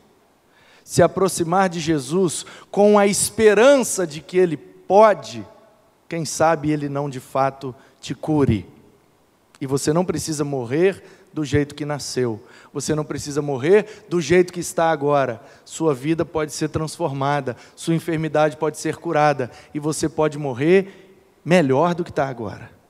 [0.82, 5.46] se aproximar de Jesus com a esperança de que Ele pode,
[6.08, 8.66] quem sabe Ele não de fato te cure.
[9.60, 11.04] E você não precisa morrer
[11.34, 15.42] do jeito que nasceu, você não precisa morrer do jeito que está agora.
[15.66, 21.94] Sua vida pode ser transformada, sua enfermidade pode ser curada, e você pode morrer melhor
[21.94, 22.83] do que está agora.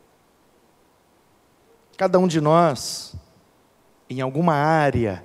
[1.95, 3.15] Cada um de nós,
[4.09, 5.23] em alguma área,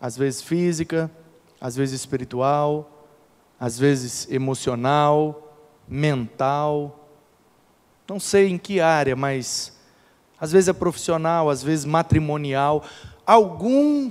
[0.00, 1.10] às vezes física,
[1.60, 3.08] às vezes espiritual,
[3.58, 5.56] às vezes emocional,
[5.88, 7.08] mental,
[8.08, 9.72] não sei em que área, mas
[10.38, 12.84] às vezes é profissional, às vezes matrimonial,
[13.26, 14.10] algum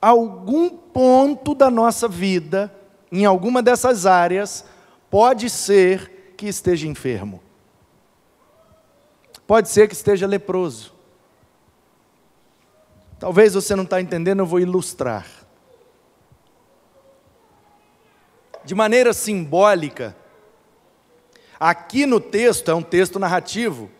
[0.00, 2.74] algum ponto da nossa vida,
[3.12, 4.64] em alguma dessas áreas,
[5.08, 7.40] pode ser que esteja enfermo.
[9.46, 10.92] Pode ser que esteja leproso.
[13.18, 15.26] Talvez você não está entendendo, eu vou ilustrar.
[18.64, 20.16] De maneira simbólica,
[21.58, 23.90] aqui no texto, é um texto narrativo,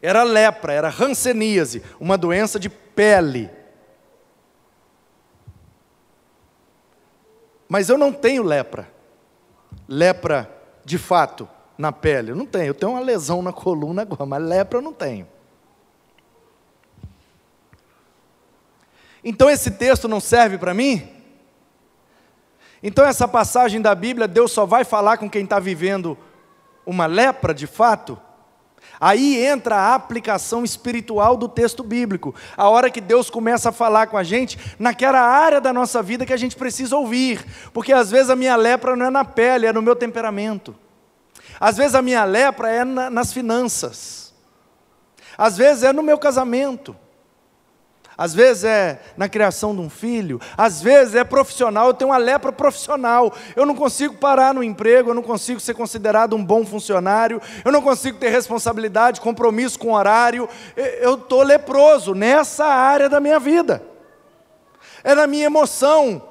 [0.00, 3.50] era lepra, era hanseníase, uma doença de pele.
[7.68, 8.90] Mas eu não tenho lepra.
[9.88, 10.50] Lepra
[10.84, 11.48] de fato
[11.82, 12.30] na pele.
[12.30, 12.66] Eu não tenho.
[12.66, 15.26] Eu tenho uma lesão na coluna agora, mas lepra eu não tenho.
[19.24, 21.06] Então esse texto não serve para mim?
[22.82, 26.16] Então essa passagem da Bíblia, Deus só vai falar com quem está vivendo
[26.86, 28.18] uma lepra de fato?
[29.00, 32.34] Aí entra a aplicação espiritual do texto bíblico.
[32.56, 36.26] A hora que Deus começa a falar com a gente naquela área da nossa vida
[36.26, 37.44] que a gente precisa ouvir.
[37.72, 40.76] Porque às vezes a minha lepra não é na pele, é no meu temperamento.
[41.58, 44.32] Às vezes a minha lepra é na, nas finanças.
[45.36, 46.96] Às vezes é no meu casamento.
[48.16, 52.18] Às vezes é na criação de um filho, às vezes é profissional, eu tenho uma
[52.18, 53.32] lepra profissional.
[53.56, 57.72] Eu não consigo parar no emprego, eu não consigo ser considerado um bom funcionário, eu
[57.72, 60.48] não consigo ter responsabilidade, compromisso com horário.
[60.76, 63.82] Eu estou leproso nessa área da minha vida.
[65.02, 66.22] É na minha emoção.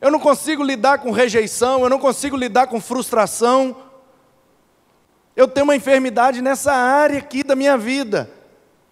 [0.00, 3.76] Eu não consigo lidar com rejeição, eu não consigo lidar com frustração.
[5.36, 8.30] Eu tenho uma enfermidade nessa área aqui da minha vida.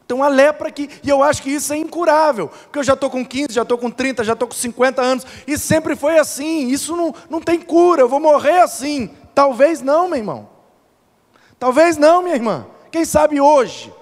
[0.06, 3.08] Tem uma lepra aqui, e eu acho que isso é incurável, porque eu já estou
[3.08, 6.66] com 15, já estou com 30, já estou com 50 anos, e sempre foi assim,
[6.66, 9.10] isso não, não tem cura, eu vou morrer assim.
[9.32, 10.48] Talvez não, meu irmão.
[11.60, 12.66] Talvez não, minha irmã.
[12.90, 13.92] Quem sabe hoje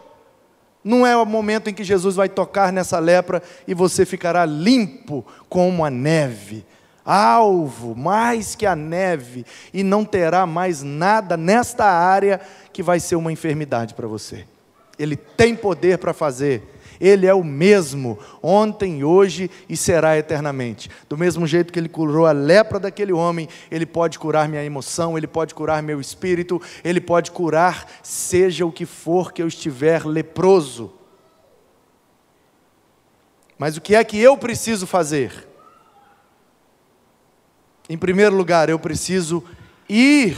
[0.83, 5.27] não é o momento em que Jesus vai tocar nessa lepra e você ficará limpo
[5.49, 6.65] como a neve,
[7.09, 12.39] alvo mais que a neve, e não terá mais nada nesta área
[12.71, 14.45] que vai ser uma enfermidade para você.
[14.99, 16.63] Ele tem poder para fazer.
[17.01, 20.91] Ele é o mesmo, ontem, hoje e será eternamente.
[21.09, 25.17] Do mesmo jeito que ele curou a lepra daquele homem, ele pode curar minha emoção,
[25.17, 30.05] ele pode curar meu espírito, ele pode curar, seja o que for que eu estiver
[30.05, 30.93] leproso.
[33.57, 35.49] Mas o que é que eu preciso fazer?
[37.89, 39.43] Em primeiro lugar, eu preciso
[39.89, 40.37] ir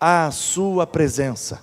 [0.00, 1.62] à Sua presença.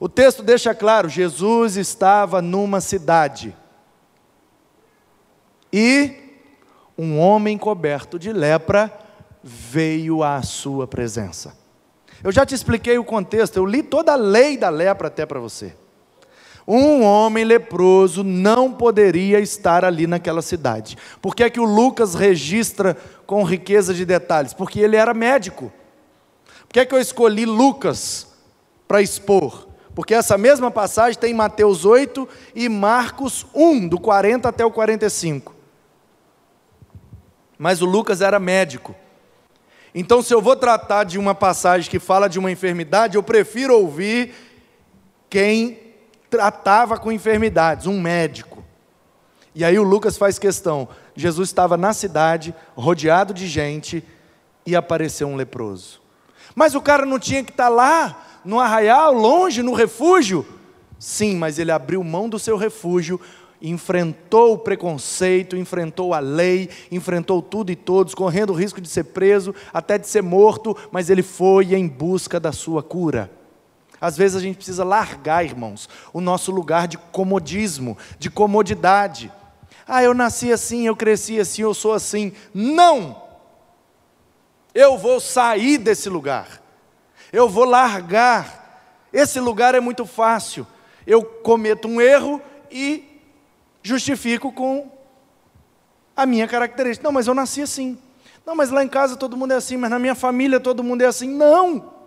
[0.00, 3.54] O texto deixa claro: Jesus estava numa cidade
[5.72, 6.14] e
[6.96, 8.92] um homem coberto de lepra
[9.42, 11.56] veio à sua presença.
[12.22, 15.40] Eu já te expliquei o contexto, eu li toda a lei da lepra até para
[15.40, 15.74] você.
[16.72, 20.96] Um homem leproso não poderia estar ali naquela cidade.
[21.20, 24.54] Por que é que o Lucas registra com riqueza de detalhes?
[24.54, 25.72] Porque ele era médico.
[26.60, 28.28] Por que é que eu escolhi Lucas
[28.86, 29.66] para expor?
[29.96, 34.70] Porque essa mesma passagem tem em Mateus 8 e Marcos 1, do 40 até o
[34.70, 35.52] 45.
[37.58, 38.94] Mas o Lucas era médico.
[39.92, 43.76] Então, se eu vou tratar de uma passagem que fala de uma enfermidade, eu prefiro
[43.76, 44.32] ouvir
[45.28, 45.79] quem
[46.30, 48.64] tratava com enfermidades, um médico.
[49.54, 54.04] E aí o Lucas faz questão: Jesus estava na cidade, rodeado de gente,
[54.64, 56.00] e apareceu um leproso.
[56.54, 60.46] Mas o cara não tinha que estar lá no arraial, longe, no refúgio?
[60.98, 63.20] Sim, mas ele abriu mão do seu refúgio,
[63.60, 69.04] enfrentou o preconceito, enfrentou a lei, enfrentou tudo e todos, correndo o risco de ser
[69.04, 73.30] preso, até de ser morto, mas ele foi em busca da sua cura.
[74.00, 79.30] Às vezes a gente precisa largar, irmãos, o nosso lugar de comodismo, de comodidade.
[79.86, 82.32] Ah, eu nasci assim, eu cresci assim, eu sou assim.
[82.54, 83.28] Não!
[84.72, 86.60] Eu vou sair desse lugar
[87.32, 89.08] eu vou largar.
[89.12, 90.66] Esse lugar é muito fácil.
[91.06, 93.04] Eu cometo um erro e
[93.82, 94.90] justifico com
[96.16, 97.06] a minha característica.
[97.06, 97.98] Não, mas eu nasci assim.
[98.44, 101.02] Não, mas lá em casa todo mundo é assim, mas na minha família todo mundo
[101.02, 101.28] é assim.
[101.28, 101.99] Não!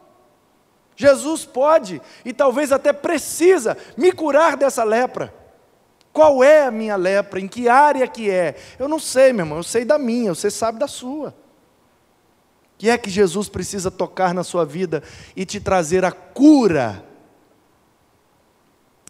[0.95, 5.33] Jesus pode e talvez até precisa me curar dessa lepra.
[6.11, 7.39] Qual é a minha lepra?
[7.39, 8.55] Em que área que é?
[8.77, 11.35] Eu não sei, meu irmão, eu sei da minha, você sabe da sua.
[12.77, 15.01] Que é que Jesus precisa tocar na sua vida
[15.35, 17.03] e te trazer a cura?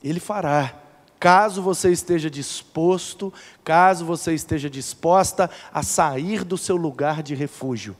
[0.01, 0.75] Ele fará,
[1.19, 7.95] caso você esteja disposto, caso você esteja disposta a sair do seu lugar de refúgio.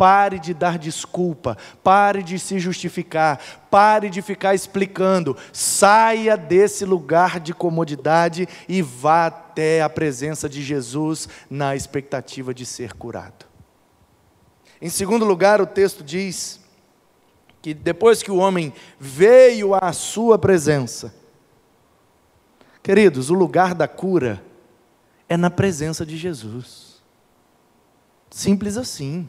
[0.00, 3.38] Pare de dar desculpa, pare de se justificar,
[3.70, 5.36] pare de ficar explicando.
[5.52, 12.64] Saia desse lugar de comodidade e vá até a presença de Jesus na expectativa de
[12.64, 13.44] ser curado.
[14.80, 16.60] Em segundo lugar, o texto diz
[17.60, 21.14] que depois que o homem veio à sua presença,
[22.82, 24.42] queridos, o lugar da cura
[25.28, 27.02] é na presença de Jesus.
[28.30, 29.28] Simples assim.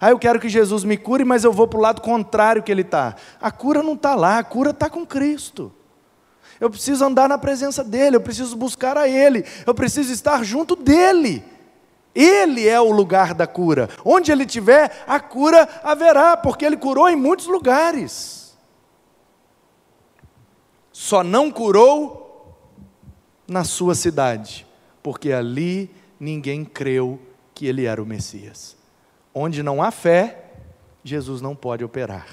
[0.00, 2.70] Ah, eu quero que Jesus me cure, mas eu vou para o lado contrário que
[2.70, 3.14] ele está.
[3.40, 5.72] A cura não está lá, a cura está com Cristo.
[6.60, 10.76] Eu preciso andar na presença dEle, eu preciso buscar a Ele, eu preciso estar junto
[10.76, 11.44] dEle.
[12.14, 13.88] Ele é o lugar da cura.
[14.04, 18.56] Onde Ele estiver, a cura haverá, porque Ele curou em muitos lugares.
[20.92, 22.56] Só não curou
[23.48, 24.64] na sua cidade,
[25.02, 27.20] porque ali ninguém creu
[27.52, 28.76] que Ele era o Messias.
[29.34, 30.52] Onde não há fé,
[31.02, 32.26] Jesus não pode operar.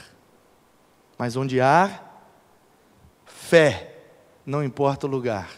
[1.17, 1.99] Mas onde há
[3.25, 3.95] fé,
[4.45, 5.49] não importa o lugar,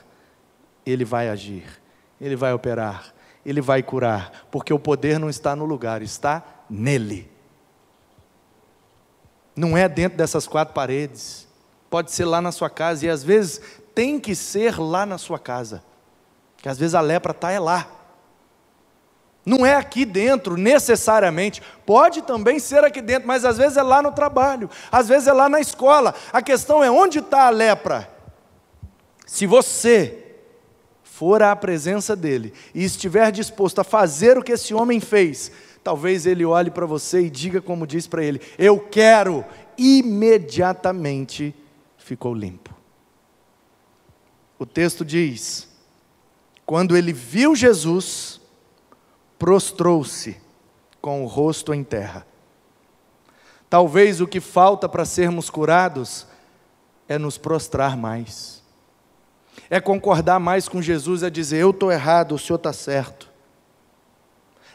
[0.85, 1.65] Ele vai agir,
[2.19, 3.13] Ele vai operar,
[3.45, 7.29] Ele vai curar, porque o poder não está no lugar, está nele.
[9.55, 11.47] Não é dentro dessas quatro paredes,
[11.89, 13.61] pode ser lá na sua casa, e às vezes
[13.93, 15.83] tem que ser lá na sua casa,
[16.57, 17.87] que às vezes a lepra está é lá.
[19.45, 21.61] Não é aqui dentro, necessariamente.
[21.85, 25.33] Pode também ser aqui dentro, mas às vezes é lá no trabalho, às vezes é
[25.33, 26.15] lá na escola.
[26.31, 28.09] A questão é onde está a lepra.
[29.25, 30.19] Se você
[31.03, 35.51] for à presença dele e estiver disposto a fazer o que esse homem fez,
[35.83, 39.43] talvez ele olhe para você e diga, como diz para ele: Eu quero,
[39.77, 41.53] imediatamente
[41.97, 42.73] ficou limpo.
[44.57, 45.67] O texto diz:
[46.65, 48.39] quando ele viu Jesus,
[49.43, 50.37] prostrou-se
[51.01, 52.25] com o rosto em terra.
[53.69, 56.25] Talvez o que falta para sermos curados
[57.09, 58.63] é nos prostrar mais,
[59.69, 63.29] é concordar mais com Jesus, é dizer: Eu estou errado, o Senhor está certo.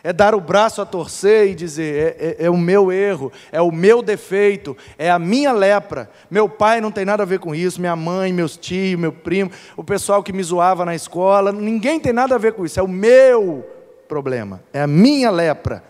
[0.04, 3.62] É dar o braço a torcer e dizer: é, é, é, o meu erro, é
[3.62, 6.11] o meu defeito, é a minha lepra.
[6.31, 9.50] Meu pai não tem nada a ver com isso, minha mãe, meus tios, meu primo,
[9.78, 12.83] o pessoal que me zoava na escola, ninguém tem nada a ver com isso, é
[12.83, 13.77] o meu
[14.09, 15.85] problema, é a minha lepra.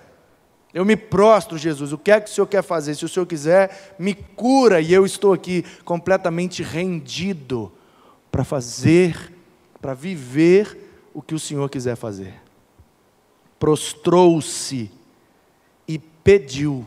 [0.75, 2.95] Eu me prostro, Jesus, o que é que o Senhor quer fazer?
[2.95, 7.73] Se o Senhor quiser, me cura, e eu estou aqui completamente rendido
[8.31, 9.33] para fazer,
[9.81, 12.35] para viver o que o Senhor quiser fazer.
[13.59, 14.91] Prostrou-se
[15.87, 16.87] e pediu.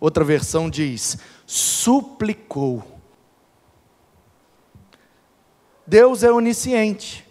[0.00, 2.82] Outra versão diz: suplicou.
[5.86, 7.26] Deus é onisciente,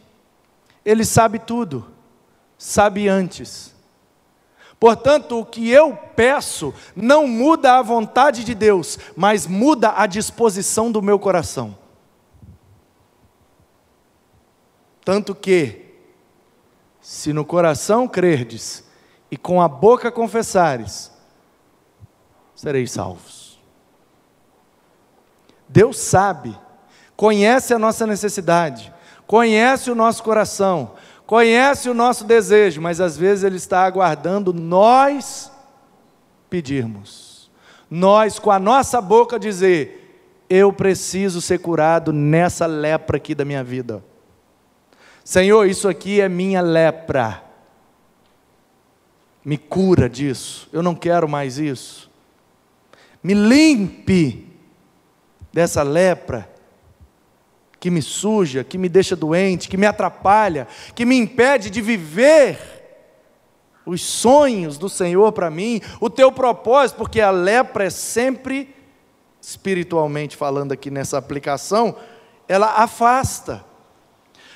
[0.84, 1.97] Ele sabe tudo
[2.58, 3.76] sabe antes.
[4.80, 10.91] Portanto, o que eu peço não muda a vontade de Deus, mas muda a disposição
[10.91, 11.78] do meu coração.
[15.04, 15.96] Tanto que,
[17.02, 18.84] se no coração crerdes
[19.32, 21.12] e com a boca confessares,
[22.54, 23.58] sereis salvos.
[25.67, 26.58] Deus sabe,
[27.15, 28.93] conhece a nossa necessidade,
[29.26, 30.91] conhece o nosso coração,
[31.28, 35.52] conhece o nosso desejo, mas às vezes Ele está aguardando nós
[36.50, 37.52] pedirmos.
[37.92, 43.63] Nós, com a nossa boca, dizer: Eu preciso ser curado nessa lepra aqui da minha
[43.63, 44.04] vida.
[45.24, 47.44] Senhor, isso aqui é minha lepra.
[49.44, 50.70] Me cura disso.
[50.72, 52.10] Eu não quero mais isso.
[53.22, 54.48] Me limpe
[55.52, 56.57] dessa lepra
[57.80, 62.60] que me suja, que me deixa doente, que me atrapalha, que me impede de viver
[63.86, 68.75] os sonhos do Senhor para mim, o teu propósito, porque a lepra é sempre,
[69.42, 71.96] espiritualmente falando aqui nessa aplicação,
[72.48, 73.63] ela afasta.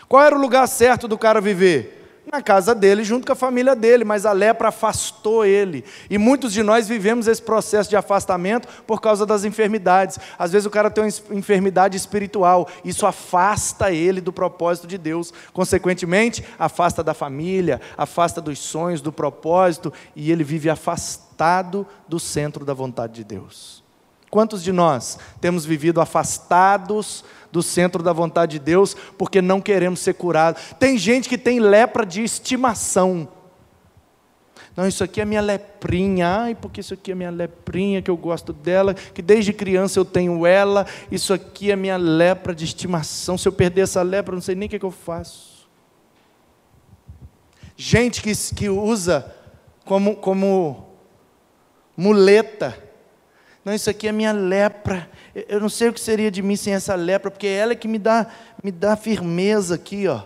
[0.09, 2.01] Qual era o lugar certo do cara viver?
[2.32, 5.84] Na casa dele, junto com a família dele, mas a lepra afastou ele.
[6.09, 10.17] E muitos de nós vivemos esse processo de afastamento por causa das enfermidades.
[10.39, 15.34] Às vezes o cara tem uma enfermidade espiritual, isso afasta ele do propósito de Deus.
[15.51, 22.63] Consequentemente, afasta da família, afasta dos sonhos, do propósito, e ele vive afastado do centro
[22.63, 23.84] da vontade de Deus.
[24.29, 29.99] Quantos de nós temos vivido afastados do centro da vontade de Deus porque não queremos
[29.99, 30.62] ser curados?
[30.80, 33.28] Tem gente que tem lepra de estimação.
[34.76, 36.28] Não, isso aqui é minha leprinha.
[36.28, 40.06] Ai, porque isso aqui é minha leprinha, que eu gosto dela, que desde criança eu
[40.06, 40.86] tenho ela.
[41.12, 43.38] Isso aqui é minha lepra de estimação.
[43.38, 45.68] Se eu perder essa lepra, eu não sei nem o que, é que eu faço.
[47.76, 49.34] Gente que, que usa
[49.84, 50.88] como, como
[51.97, 52.78] muleta
[53.64, 55.09] não, isso aqui é minha lepra.
[55.47, 57.88] Eu não sei o que seria de mim sem essa lepra, porque é ela que
[57.88, 58.28] me dá,
[58.64, 60.24] me dá firmeza aqui, ó.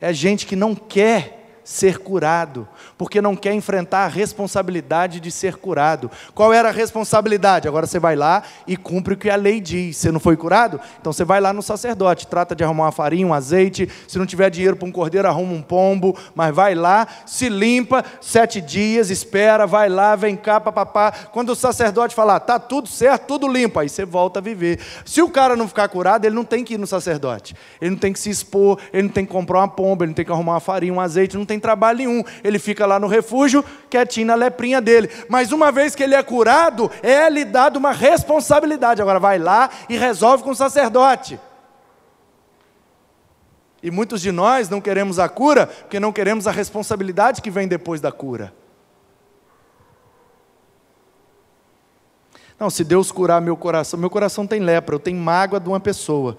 [0.00, 1.37] É gente que não quer
[1.68, 2.66] ser curado,
[2.96, 6.10] porque não quer enfrentar a responsabilidade de ser curado.
[6.34, 7.68] Qual era a responsabilidade?
[7.68, 9.98] Agora você vai lá e cumpre o que a lei diz.
[9.98, 10.80] Você não foi curado?
[10.98, 13.86] Então você vai lá no sacerdote, trata de arrumar uma farinha, um azeite.
[14.08, 18.02] Se não tiver dinheiro para um cordeiro, arruma um pombo, mas vai lá, se limpa,
[18.18, 21.12] sete dias, espera, vai lá, vem cá, papapá.
[21.32, 24.80] Quando o sacerdote falar, tá tudo certo, tudo limpo, aí você volta a viver.
[25.04, 27.54] Se o cara não ficar curado, ele não tem que ir no sacerdote.
[27.78, 30.16] Ele não tem que se expor, ele não tem que comprar uma pomba, ele não
[30.16, 32.24] tem que arrumar uma farinha, um azeite, não tem tem trabalho nenhum.
[32.42, 35.10] Ele fica lá no refúgio, quietinho na leprinha dele.
[35.28, 39.02] Mas uma vez que ele é curado, é lhe dado uma responsabilidade.
[39.02, 41.38] Agora vai lá e resolve com o sacerdote.
[43.82, 47.68] E muitos de nós não queremos a cura porque não queremos a responsabilidade que vem
[47.68, 48.52] depois da cura.
[52.58, 55.78] Não, se Deus curar meu coração, meu coração tem lepra, eu tenho mágoa de uma
[55.78, 56.36] pessoa.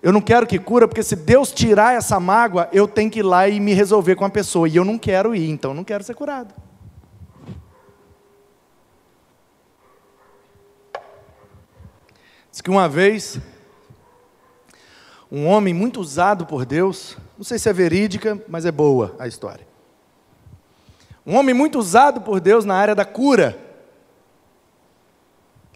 [0.00, 3.24] Eu não quero que cura, porque se Deus tirar essa mágoa, eu tenho que ir
[3.24, 4.68] lá e me resolver com a pessoa.
[4.68, 6.54] E eu não quero ir, então não quero ser curado.
[12.50, 13.40] Diz que uma vez,
[15.30, 19.26] um homem muito usado por Deus, não sei se é verídica, mas é boa a
[19.26, 19.66] história.
[21.26, 23.58] Um homem muito usado por Deus na área da cura.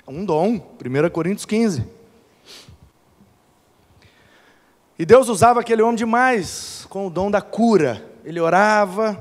[0.07, 2.02] Um dom, 1 Coríntios 15.
[5.03, 8.09] E Deus usava aquele homem demais com o dom da cura.
[8.25, 9.21] Ele orava,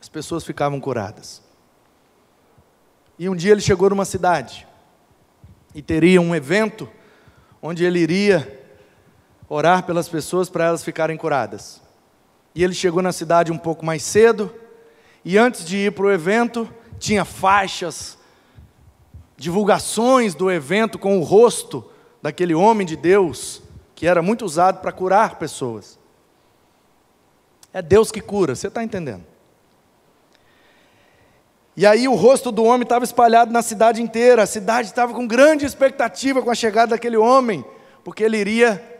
[0.00, 1.42] as pessoas ficavam curadas.
[3.18, 4.64] E um dia ele chegou numa cidade
[5.74, 6.88] e teria um evento
[7.60, 8.64] onde ele iria
[9.48, 11.82] orar pelas pessoas para elas ficarem curadas.
[12.54, 14.48] E ele chegou na cidade um pouco mais cedo
[15.24, 18.16] e antes de ir para o evento, tinha faixas,
[19.36, 21.84] divulgações do evento com o rosto
[22.22, 23.63] daquele homem de Deus
[23.94, 25.98] que era muito usado para curar pessoas.
[27.72, 29.24] É Deus que cura, você está entendendo?
[31.76, 35.26] E aí o rosto do homem estava espalhado na cidade inteira, a cidade estava com
[35.26, 37.64] grande expectativa com a chegada daquele homem,
[38.04, 38.94] porque ele iria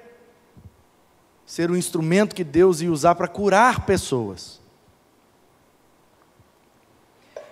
[1.46, 4.60] ser o instrumento que Deus ia usar para curar pessoas.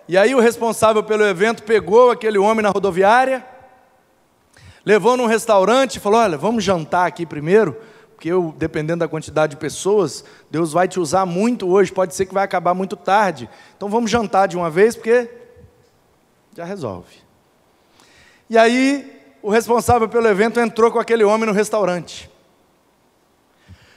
[0.09, 3.47] E aí o responsável pelo evento pegou aquele homem na rodoviária,
[4.85, 7.77] Levou num restaurante e falou: Olha, vamos jantar aqui primeiro,
[8.15, 12.27] porque eu, dependendo da quantidade de pessoas, Deus vai te usar muito hoje, pode ser
[12.27, 13.49] que vai acabar muito tarde.
[13.77, 15.29] Então vamos jantar de uma vez, porque
[16.55, 17.23] já resolve.
[18.51, 22.31] E aí, o responsável pelo evento entrou com aquele homem no restaurante.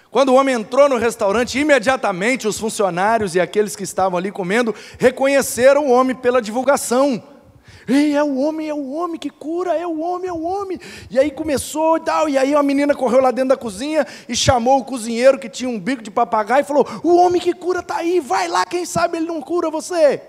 [0.09, 4.73] Quando o homem entrou no restaurante, imediatamente os funcionários e aqueles que estavam ali comendo
[4.97, 7.21] reconheceram o homem pela divulgação.
[7.87, 10.79] Ei, é o homem, é o homem que cura, é o homem, é o homem.
[11.09, 14.35] E aí começou e tal, e aí uma menina correu lá dentro da cozinha e
[14.35, 17.81] chamou o cozinheiro que tinha um bico de papagaio e falou: O homem que cura
[17.81, 20.21] está aí, vai lá, quem sabe ele não cura você.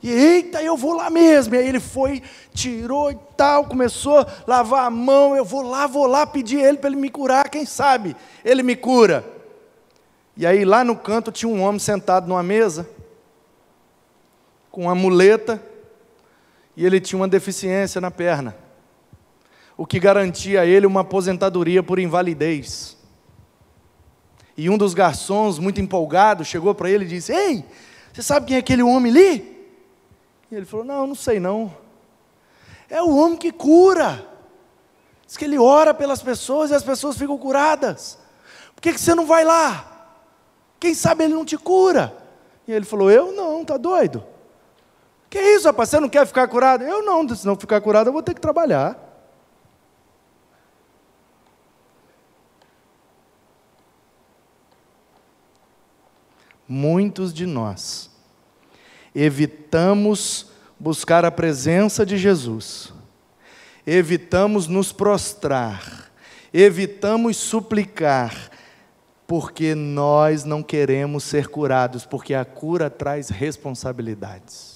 [0.00, 1.54] E eita, eu vou lá mesmo.
[1.56, 2.22] E aí ele foi,
[2.54, 5.34] tirou e tal, começou a lavar a mão.
[5.34, 8.14] Eu vou lá, vou lá pedir ele para ele me curar, quem sabe
[8.44, 9.24] ele me cura.
[10.36, 12.88] E aí lá no canto tinha um homem sentado numa mesa
[14.76, 15.58] com uma muleta
[16.76, 18.54] e ele tinha uma deficiência na perna,
[19.74, 22.94] o que garantia a ele uma aposentadoria por invalidez.
[24.54, 27.64] E um dos garçons, muito empolgado, chegou para ele e disse: Ei,
[28.12, 29.66] você sabe quem é aquele homem ali?
[30.50, 31.74] E ele falou: Não, não sei não.
[32.90, 34.28] É o homem que cura.
[35.26, 38.18] Diz que ele ora pelas pessoas e as pessoas ficam curadas.
[38.74, 40.10] Por que, que você não vai lá?
[40.78, 42.14] Quem sabe ele não te cura?
[42.68, 44.35] E ele falou: Eu não, tá doido?
[45.36, 45.90] Que isso, rapaz?
[45.90, 46.82] Você não quer ficar curado?
[46.82, 49.06] Eu não, se não ficar curado, eu vou ter que trabalhar.
[56.68, 58.10] muitos de nós
[59.14, 62.92] evitamos buscar a presença de Jesus,
[63.86, 66.10] evitamos nos prostrar,
[66.52, 68.50] evitamos suplicar,
[69.26, 74.75] porque nós não queremos ser curados, porque a cura traz responsabilidades.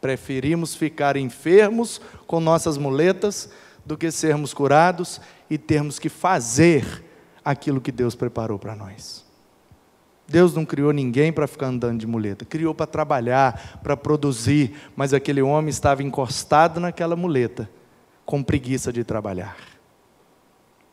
[0.00, 3.50] Preferimos ficar enfermos com nossas muletas
[3.84, 7.04] do que sermos curados e termos que fazer
[7.44, 9.24] aquilo que Deus preparou para nós.
[10.26, 15.12] Deus não criou ninguém para ficar andando de muleta, criou para trabalhar, para produzir, mas
[15.12, 17.68] aquele homem estava encostado naquela muleta,
[18.24, 19.56] com preguiça de trabalhar.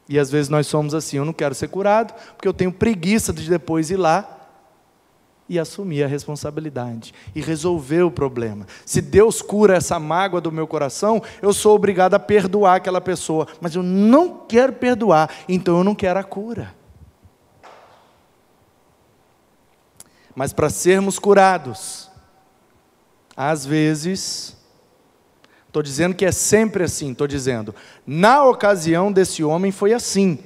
[0.09, 3.31] E às vezes nós somos assim: eu não quero ser curado, porque eu tenho preguiça
[3.31, 4.36] de depois ir lá
[5.49, 8.67] e assumir a responsabilidade e resolver o problema.
[8.85, 13.47] Se Deus cura essa mágoa do meu coração, eu sou obrigado a perdoar aquela pessoa,
[13.61, 16.75] mas eu não quero perdoar, então eu não quero a cura.
[20.35, 22.11] Mas para sermos curados,
[23.35, 24.55] às vezes,
[25.67, 27.73] estou dizendo que é sempre assim, estou dizendo,
[28.05, 30.39] na ocasião desse homem foi assim,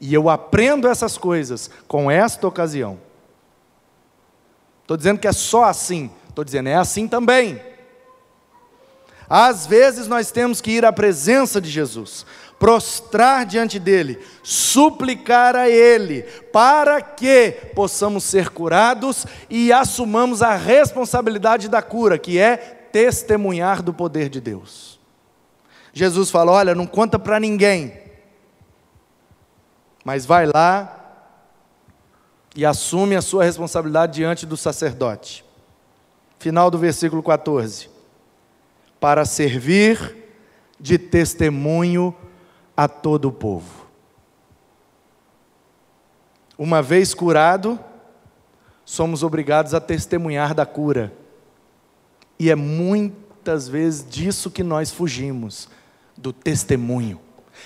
[0.00, 3.05] e eu aprendo essas coisas com esta ocasião.
[4.86, 7.60] Estou dizendo que é só assim, estou dizendo, é assim também.
[9.28, 12.24] Às vezes nós temos que ir à presença de Jesus,
[12.56, 16.22] prostrar diante dele, suplicar a ele,
[16.52, 23.92] para que possamos ser curados e assumamos a responsabilidade da cura, que é testemunhar do
[23.92, 25.00] poder de Deus.
[25.92, 27.92] Jesus fala: Olha, não conta para ninguém,
[30.04, 30.95] mas vai lá
[32.56, 35.44] e assume a sua responsabilidade diante do sacerdote.
[36.38, 37.90] Final do versículo 14.
[38.98, 40.16] Para servir
[40.80, 42.16] de testemunho
[42.74, 43.86] a todo o povo.
[46.58, 47.78] Uma vez curado,
[48.86, 51.12] somos obrigados a testemunhar da cura.
[52.38, 55.68] E é muitas vezes disso que nós fugimos
[56.16, 57.20] do testemunho.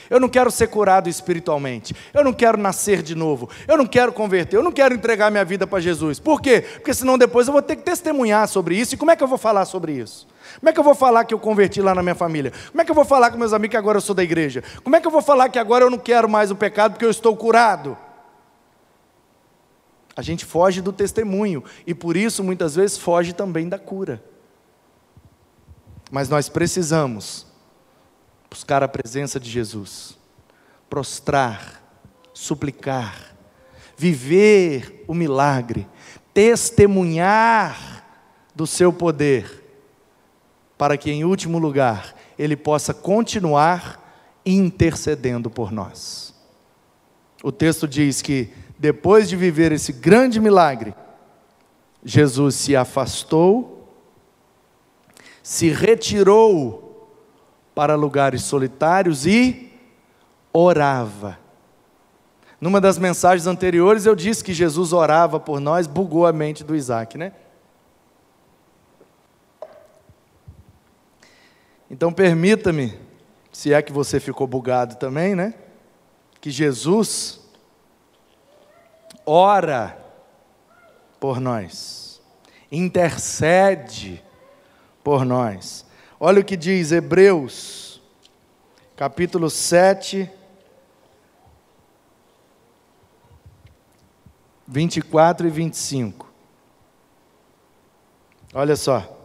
[0.09, 1.95] Eu não quero ser curado espiritualmente.
[2.13, 3.49] Eu não quero nascer de novo.
[3.67, 4.57] Eu não quero converter.
[4.57, 6.19] Eu não quero entregar minha vida para Jesus.
[6.19, 6.61] Por quê?
[6.61, 8.95] Porque senão depois eu vou ter que testemunhar sobre isso.
[8.95, 10.27] E como é que eu vou falar sobre isso?
[10.59, 12.53] Como é que eu vou falar que eu converti lá na minha família?
[12.71, 14.65] Como é que eu vou falar com meus amigos que agora eu sou da igreja?
[14.83, 17.05] Como é que eu vou falar que agora eu não quero mais o pecado porque
[17.05, 17.97] eu estou curado?
[20.17, 24.23] A gente foge do testemunho e por isso muitas vezes foge também da cura.
[26.11, 27.47] Mas nós precisamos
[28.51, 30.19] buscar a presença de Jesus,
[30.89, 31.81] prostrar,
[32.35, 33.37] suplicar,
[33.97, 35.87] viver o milagre,
[36.35, 38.05] testemunhar
[38.55, 39.63] do seu poder
[40.77, 44.01] para que, em último lugar, Ele possa continuar
[44.45, 46.35] intercedendo por nós.
[47.43, 50.95] O texto diz que, depois de viver esse grande milagre,
[52.03, 53.89] Jesus se afastou,
[55.43, 56.90] se retirou
[57.81, 59.73] para lugares solitários e
[60.53, 61.39] orava.
[62.61, 66.77] Numa das mensagens anteriores eu disse que Jesus orava por nós, bugou a mente do
[66.77, 67.33] Isaac, né?
[71.91, 73.01] Então permita-me,
[73.51, 75.55] se é que você ficou bugado também, né?
[76.39, 77.41] Que Jesus
[79.25, 79.97] ora
[81.19, 82.21] por nós,
[82.71, 84.23] intercede
[85.03, 85.89] por nós.
[86.23, 87.99] Olha o que diz Hebreus,
[88.95, 90.31] capítulo 7,
[94.69, 96.31] 24 e 25.
[98.53, 99.17] Olha só.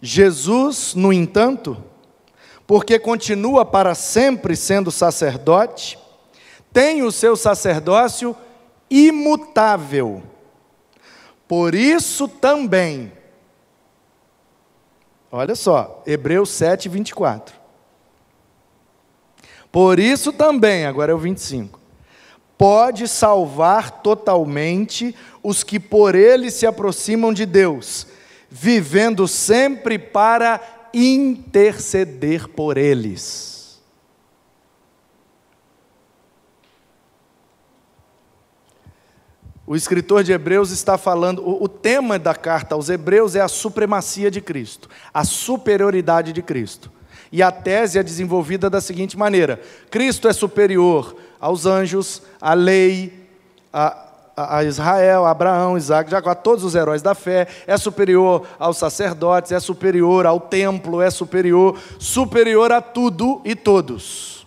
[0.00, 1.80] Jesus, no entanto,
[2.66, 5.96] porque continua para sempre sendo sacerdote,
[6.72, 8.34] tem o seu sacerdócio
[8.90, 10.20] imutável.
[11.46, 13.12] Por isso também,
[15.32, 17.54] olha só, Hebreus 7, 24.
[19.72, 21.80] Por isso também, agora é o 25,
[22.56, 28.06] pode salvar totalmente os que por ele se aproximam de Deus
[28.54, 30.60] vivendo sempre para
[30.92, 33.51] interceder por eles.
[39.72, 44.30] O escritor de Hebreus está falando, o, tema da carta aos Hebreus é a supremacia
[44.30, 46.92] de Cristo, a superioridade de Cristo.
[47.32, 49.58] E a tese é desenvolvida da seguinte maneira:
[49.90, 53.26] Cristo é superior aos anjos, à lei,
[53.72, 58.46] a, a Israel, a Abraão, Isaac, Jacó, a todos os heróis da fé, é superior
[58.58, 64.46] aos sacerdotes, é superior ao templo, é superior, superior a tudo e todos.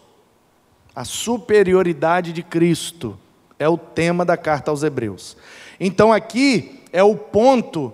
[0.96, 3.18] A superioridade de Cristo
[3.58, 5.38] É o tema da carta aos Hebreus.
[5.80, 7.94] Então aqui é o ponto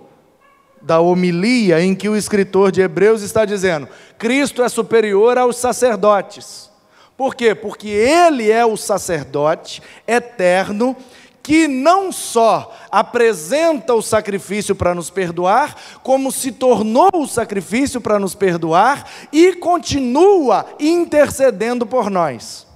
[0.80, 3.88] da homilia em que o escritor de Hebreus está dizendo:
[4.18, 6.70] Cristo é superior aos sacerdotes.
[7.16, 7.54] Por quê?
[7.54, 10.96] Porque ele é o sacerdote eterno
[11.42, 18.18] que não só apresenta o sacrifício para nos perdoar, como se tornou o sacrifício para
[18.18, 22.66] nos perdoar e continua intercedendo por nós.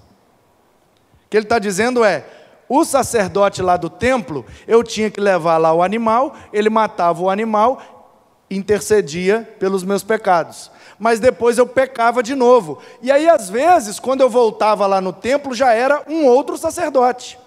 [1.26, 2.24] O que ele está dizendo é:
[2.68, 7.30] o sacerdote lá do templo, eu tinha que levar lá o animal, ele matava o
[7.30, 7.80] animal,
[8.50, 10.70] intercedia pelos meus pecados.
[10.98, 12.78] Mas depois eu pecava de novo.
[13.02, 17.38] E aí, às vezes, quando eu voltava lá no templo, já era um outro sacerdote.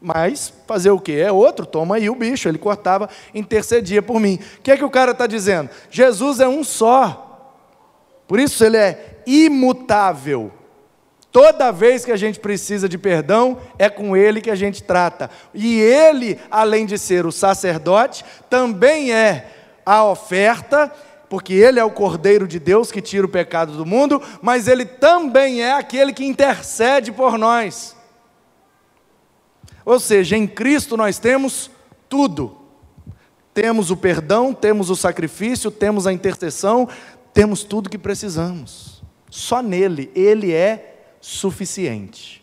[0.00, 1.20] Mas fazer o que?
[1.20, 2.48] É outro, toma aí o bicho.
[2.48, 4.38] Ele cortava, intercedia por mim.
[4.58, 5.70] O que é que o cara está dizendo?
[5.90, 7.54] Jesus é um só.
[8.26, 10.52] Por isso ele é imutável.
[11.30, 15.30] Toda vez que a gente precisa de perdão, é com ele que a gente trata.
[15.52, 19.52] E ele, além de ser o sacerdote, também é
[19.84, 20.90] a oferta,
[21.28, 24.86] porque ele é o Cordeiro de Deus que tira o pecado do mundo, mas ele
[24.86, 27.94] também é aquele que intercede por nós.
[29.84, 31.70] Ou seja, em Cristo nós temos
[32.08, 32.56] tudo.
[33.52, 36.88] Temos o perdão, temos o sacrifício, temos a intercessão,
[37.34, 39.02] temos tudo que precisamos.
[39.30, 40.97] Só nele, ele é
[41.28, 42.42] suficiente.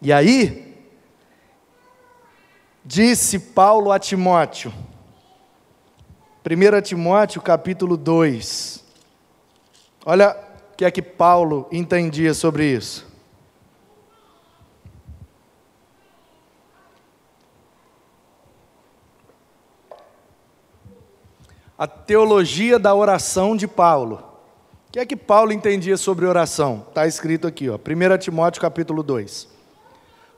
[0.00, 0.74] E aí,
[2.82, 4.72] disse Paulo a Timóteo,
[6.44, 8.82] 1 Timóteo capítulo 2,
[10.06, 10.34] olha
[10.72, 13.12] o que é que Paulo entendia sobre isso.
[21.76, 24.31] a teologia da oração de Paulo.
[24.92, 26.84] O que é que Paulo entendia sobre oração?
[26.86, 29.48] Está escrito aqui, ó, 1 Timóteo capítulo 2.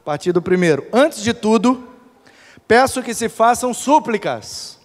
[0.00, 0.86] A partir do primeiro.
[0.92, 1.82] Antes de tudo,
[2.68, 4.78] peço que se façam súplicas,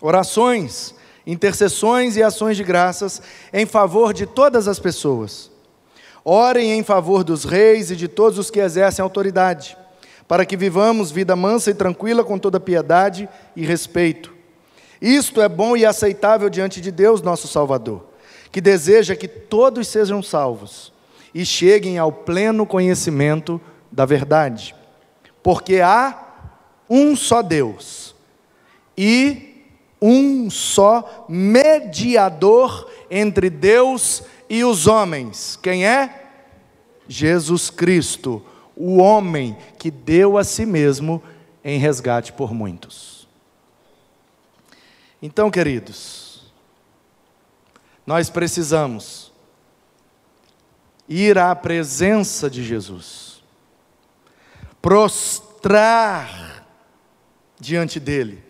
[0.00, 0.94] orações,
[1.26, 3.20] intercessões e ações de graças
[3.52, 5.50] em favor de todas as pessoas.
[6.24, 9.76] Orem em favor dos reis e de todos os que exercem autoridade,
[10.26, 14.32] para que vivamos vida mansa e tranquila com toda piedade e respeito
[15.06, 18.06] isto é bom e aceitável diante de Deus, nosso Salvador,
[18.54, 20.92] que deseja que todos sejam salvos
[21.34, 24.76] e cheguem ao pleno conhecimento da verdade.
[25.42, 26.52] Porque há
[26.88, 28.14] um só Deus
[28.96, 29.66] e
[30.00, 35.58] um só mediador entre Deus e os homens.
[35.60, 36.26] Quem é?
[37.08, 38.40] Jesus Cristo,
[38.76, 41.20] o homem que deu a si mesmo
[41.64, 43.26] em resgate por muitos.
[45.20, 46.23] Então, queridos,
[48.06, 49.32] nós precisamos
[51.08, 53.42] ir à presença de Jesus,
[54.80, 56.66] prostrar
[57.58, 58.42] diante dele.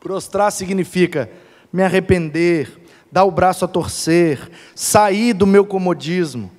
[0.00, 1.30] Prostrar significa
[1.72, 2.80] me arrepender,
[3.10, 6.50] dar o braço a torcer, sair do meu comodismo,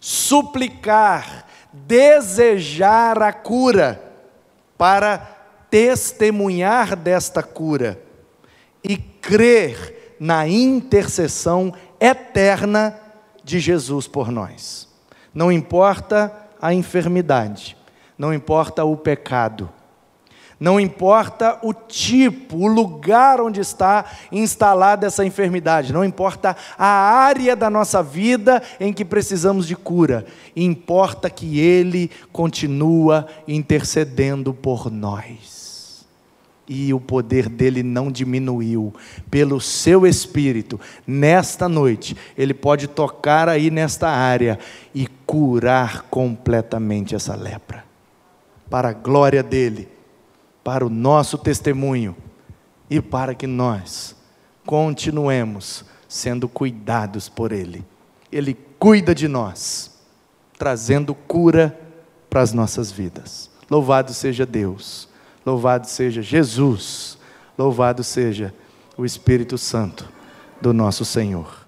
[0.00, 4.10] suplicar, desejar a cura,
[4.80, 5.18] para
[5.68, 8.02] testemunhar desta cura
[8.82, 12.94] e crer na intercessão eterna
[13.42, 14.86] de Jesus por nós.
[15.32, 17.74] Não importa a enfermidade,
[18.18, 19.70] não importa o pecado,
[20.58, 27.56] não importa o tipo, o lugar onde está instalada essa enfermidade, não importa a área
[27.56, 35.59] da nossa vida em que precisamos de cura, importa que Ele continua intercedendo por nós
[36.72, 38.94] e o poder dele não diminuiu.
[39.28, 44.56] Pelo seu espírito, nesta noite, ele pode tocar aí nesta área
[44.94, 47.84] e curar completamente essa lepra.
[48.70, 49.88] Para a glória dele,
[50.62, 52.16] para o nosso testemunho
[52.88, 54.14] e para que nós
[54.64, 57.84] continuemos sendo cuidados por ele.
[58.30, 59.90] Ele cuida de nós,
[60.56, 61.76] trazendo cura
[62.28, 63.50] para as nossas vidas.
[63.68, 65.09] Louvado seja Deus
[65.44, 67.18] Louvado seja Jesus,
[67.56, 68.54] louvado seja
[68.96, 70.08] o Espírito Santo
[70.60, 71.59] do nosso Senhor.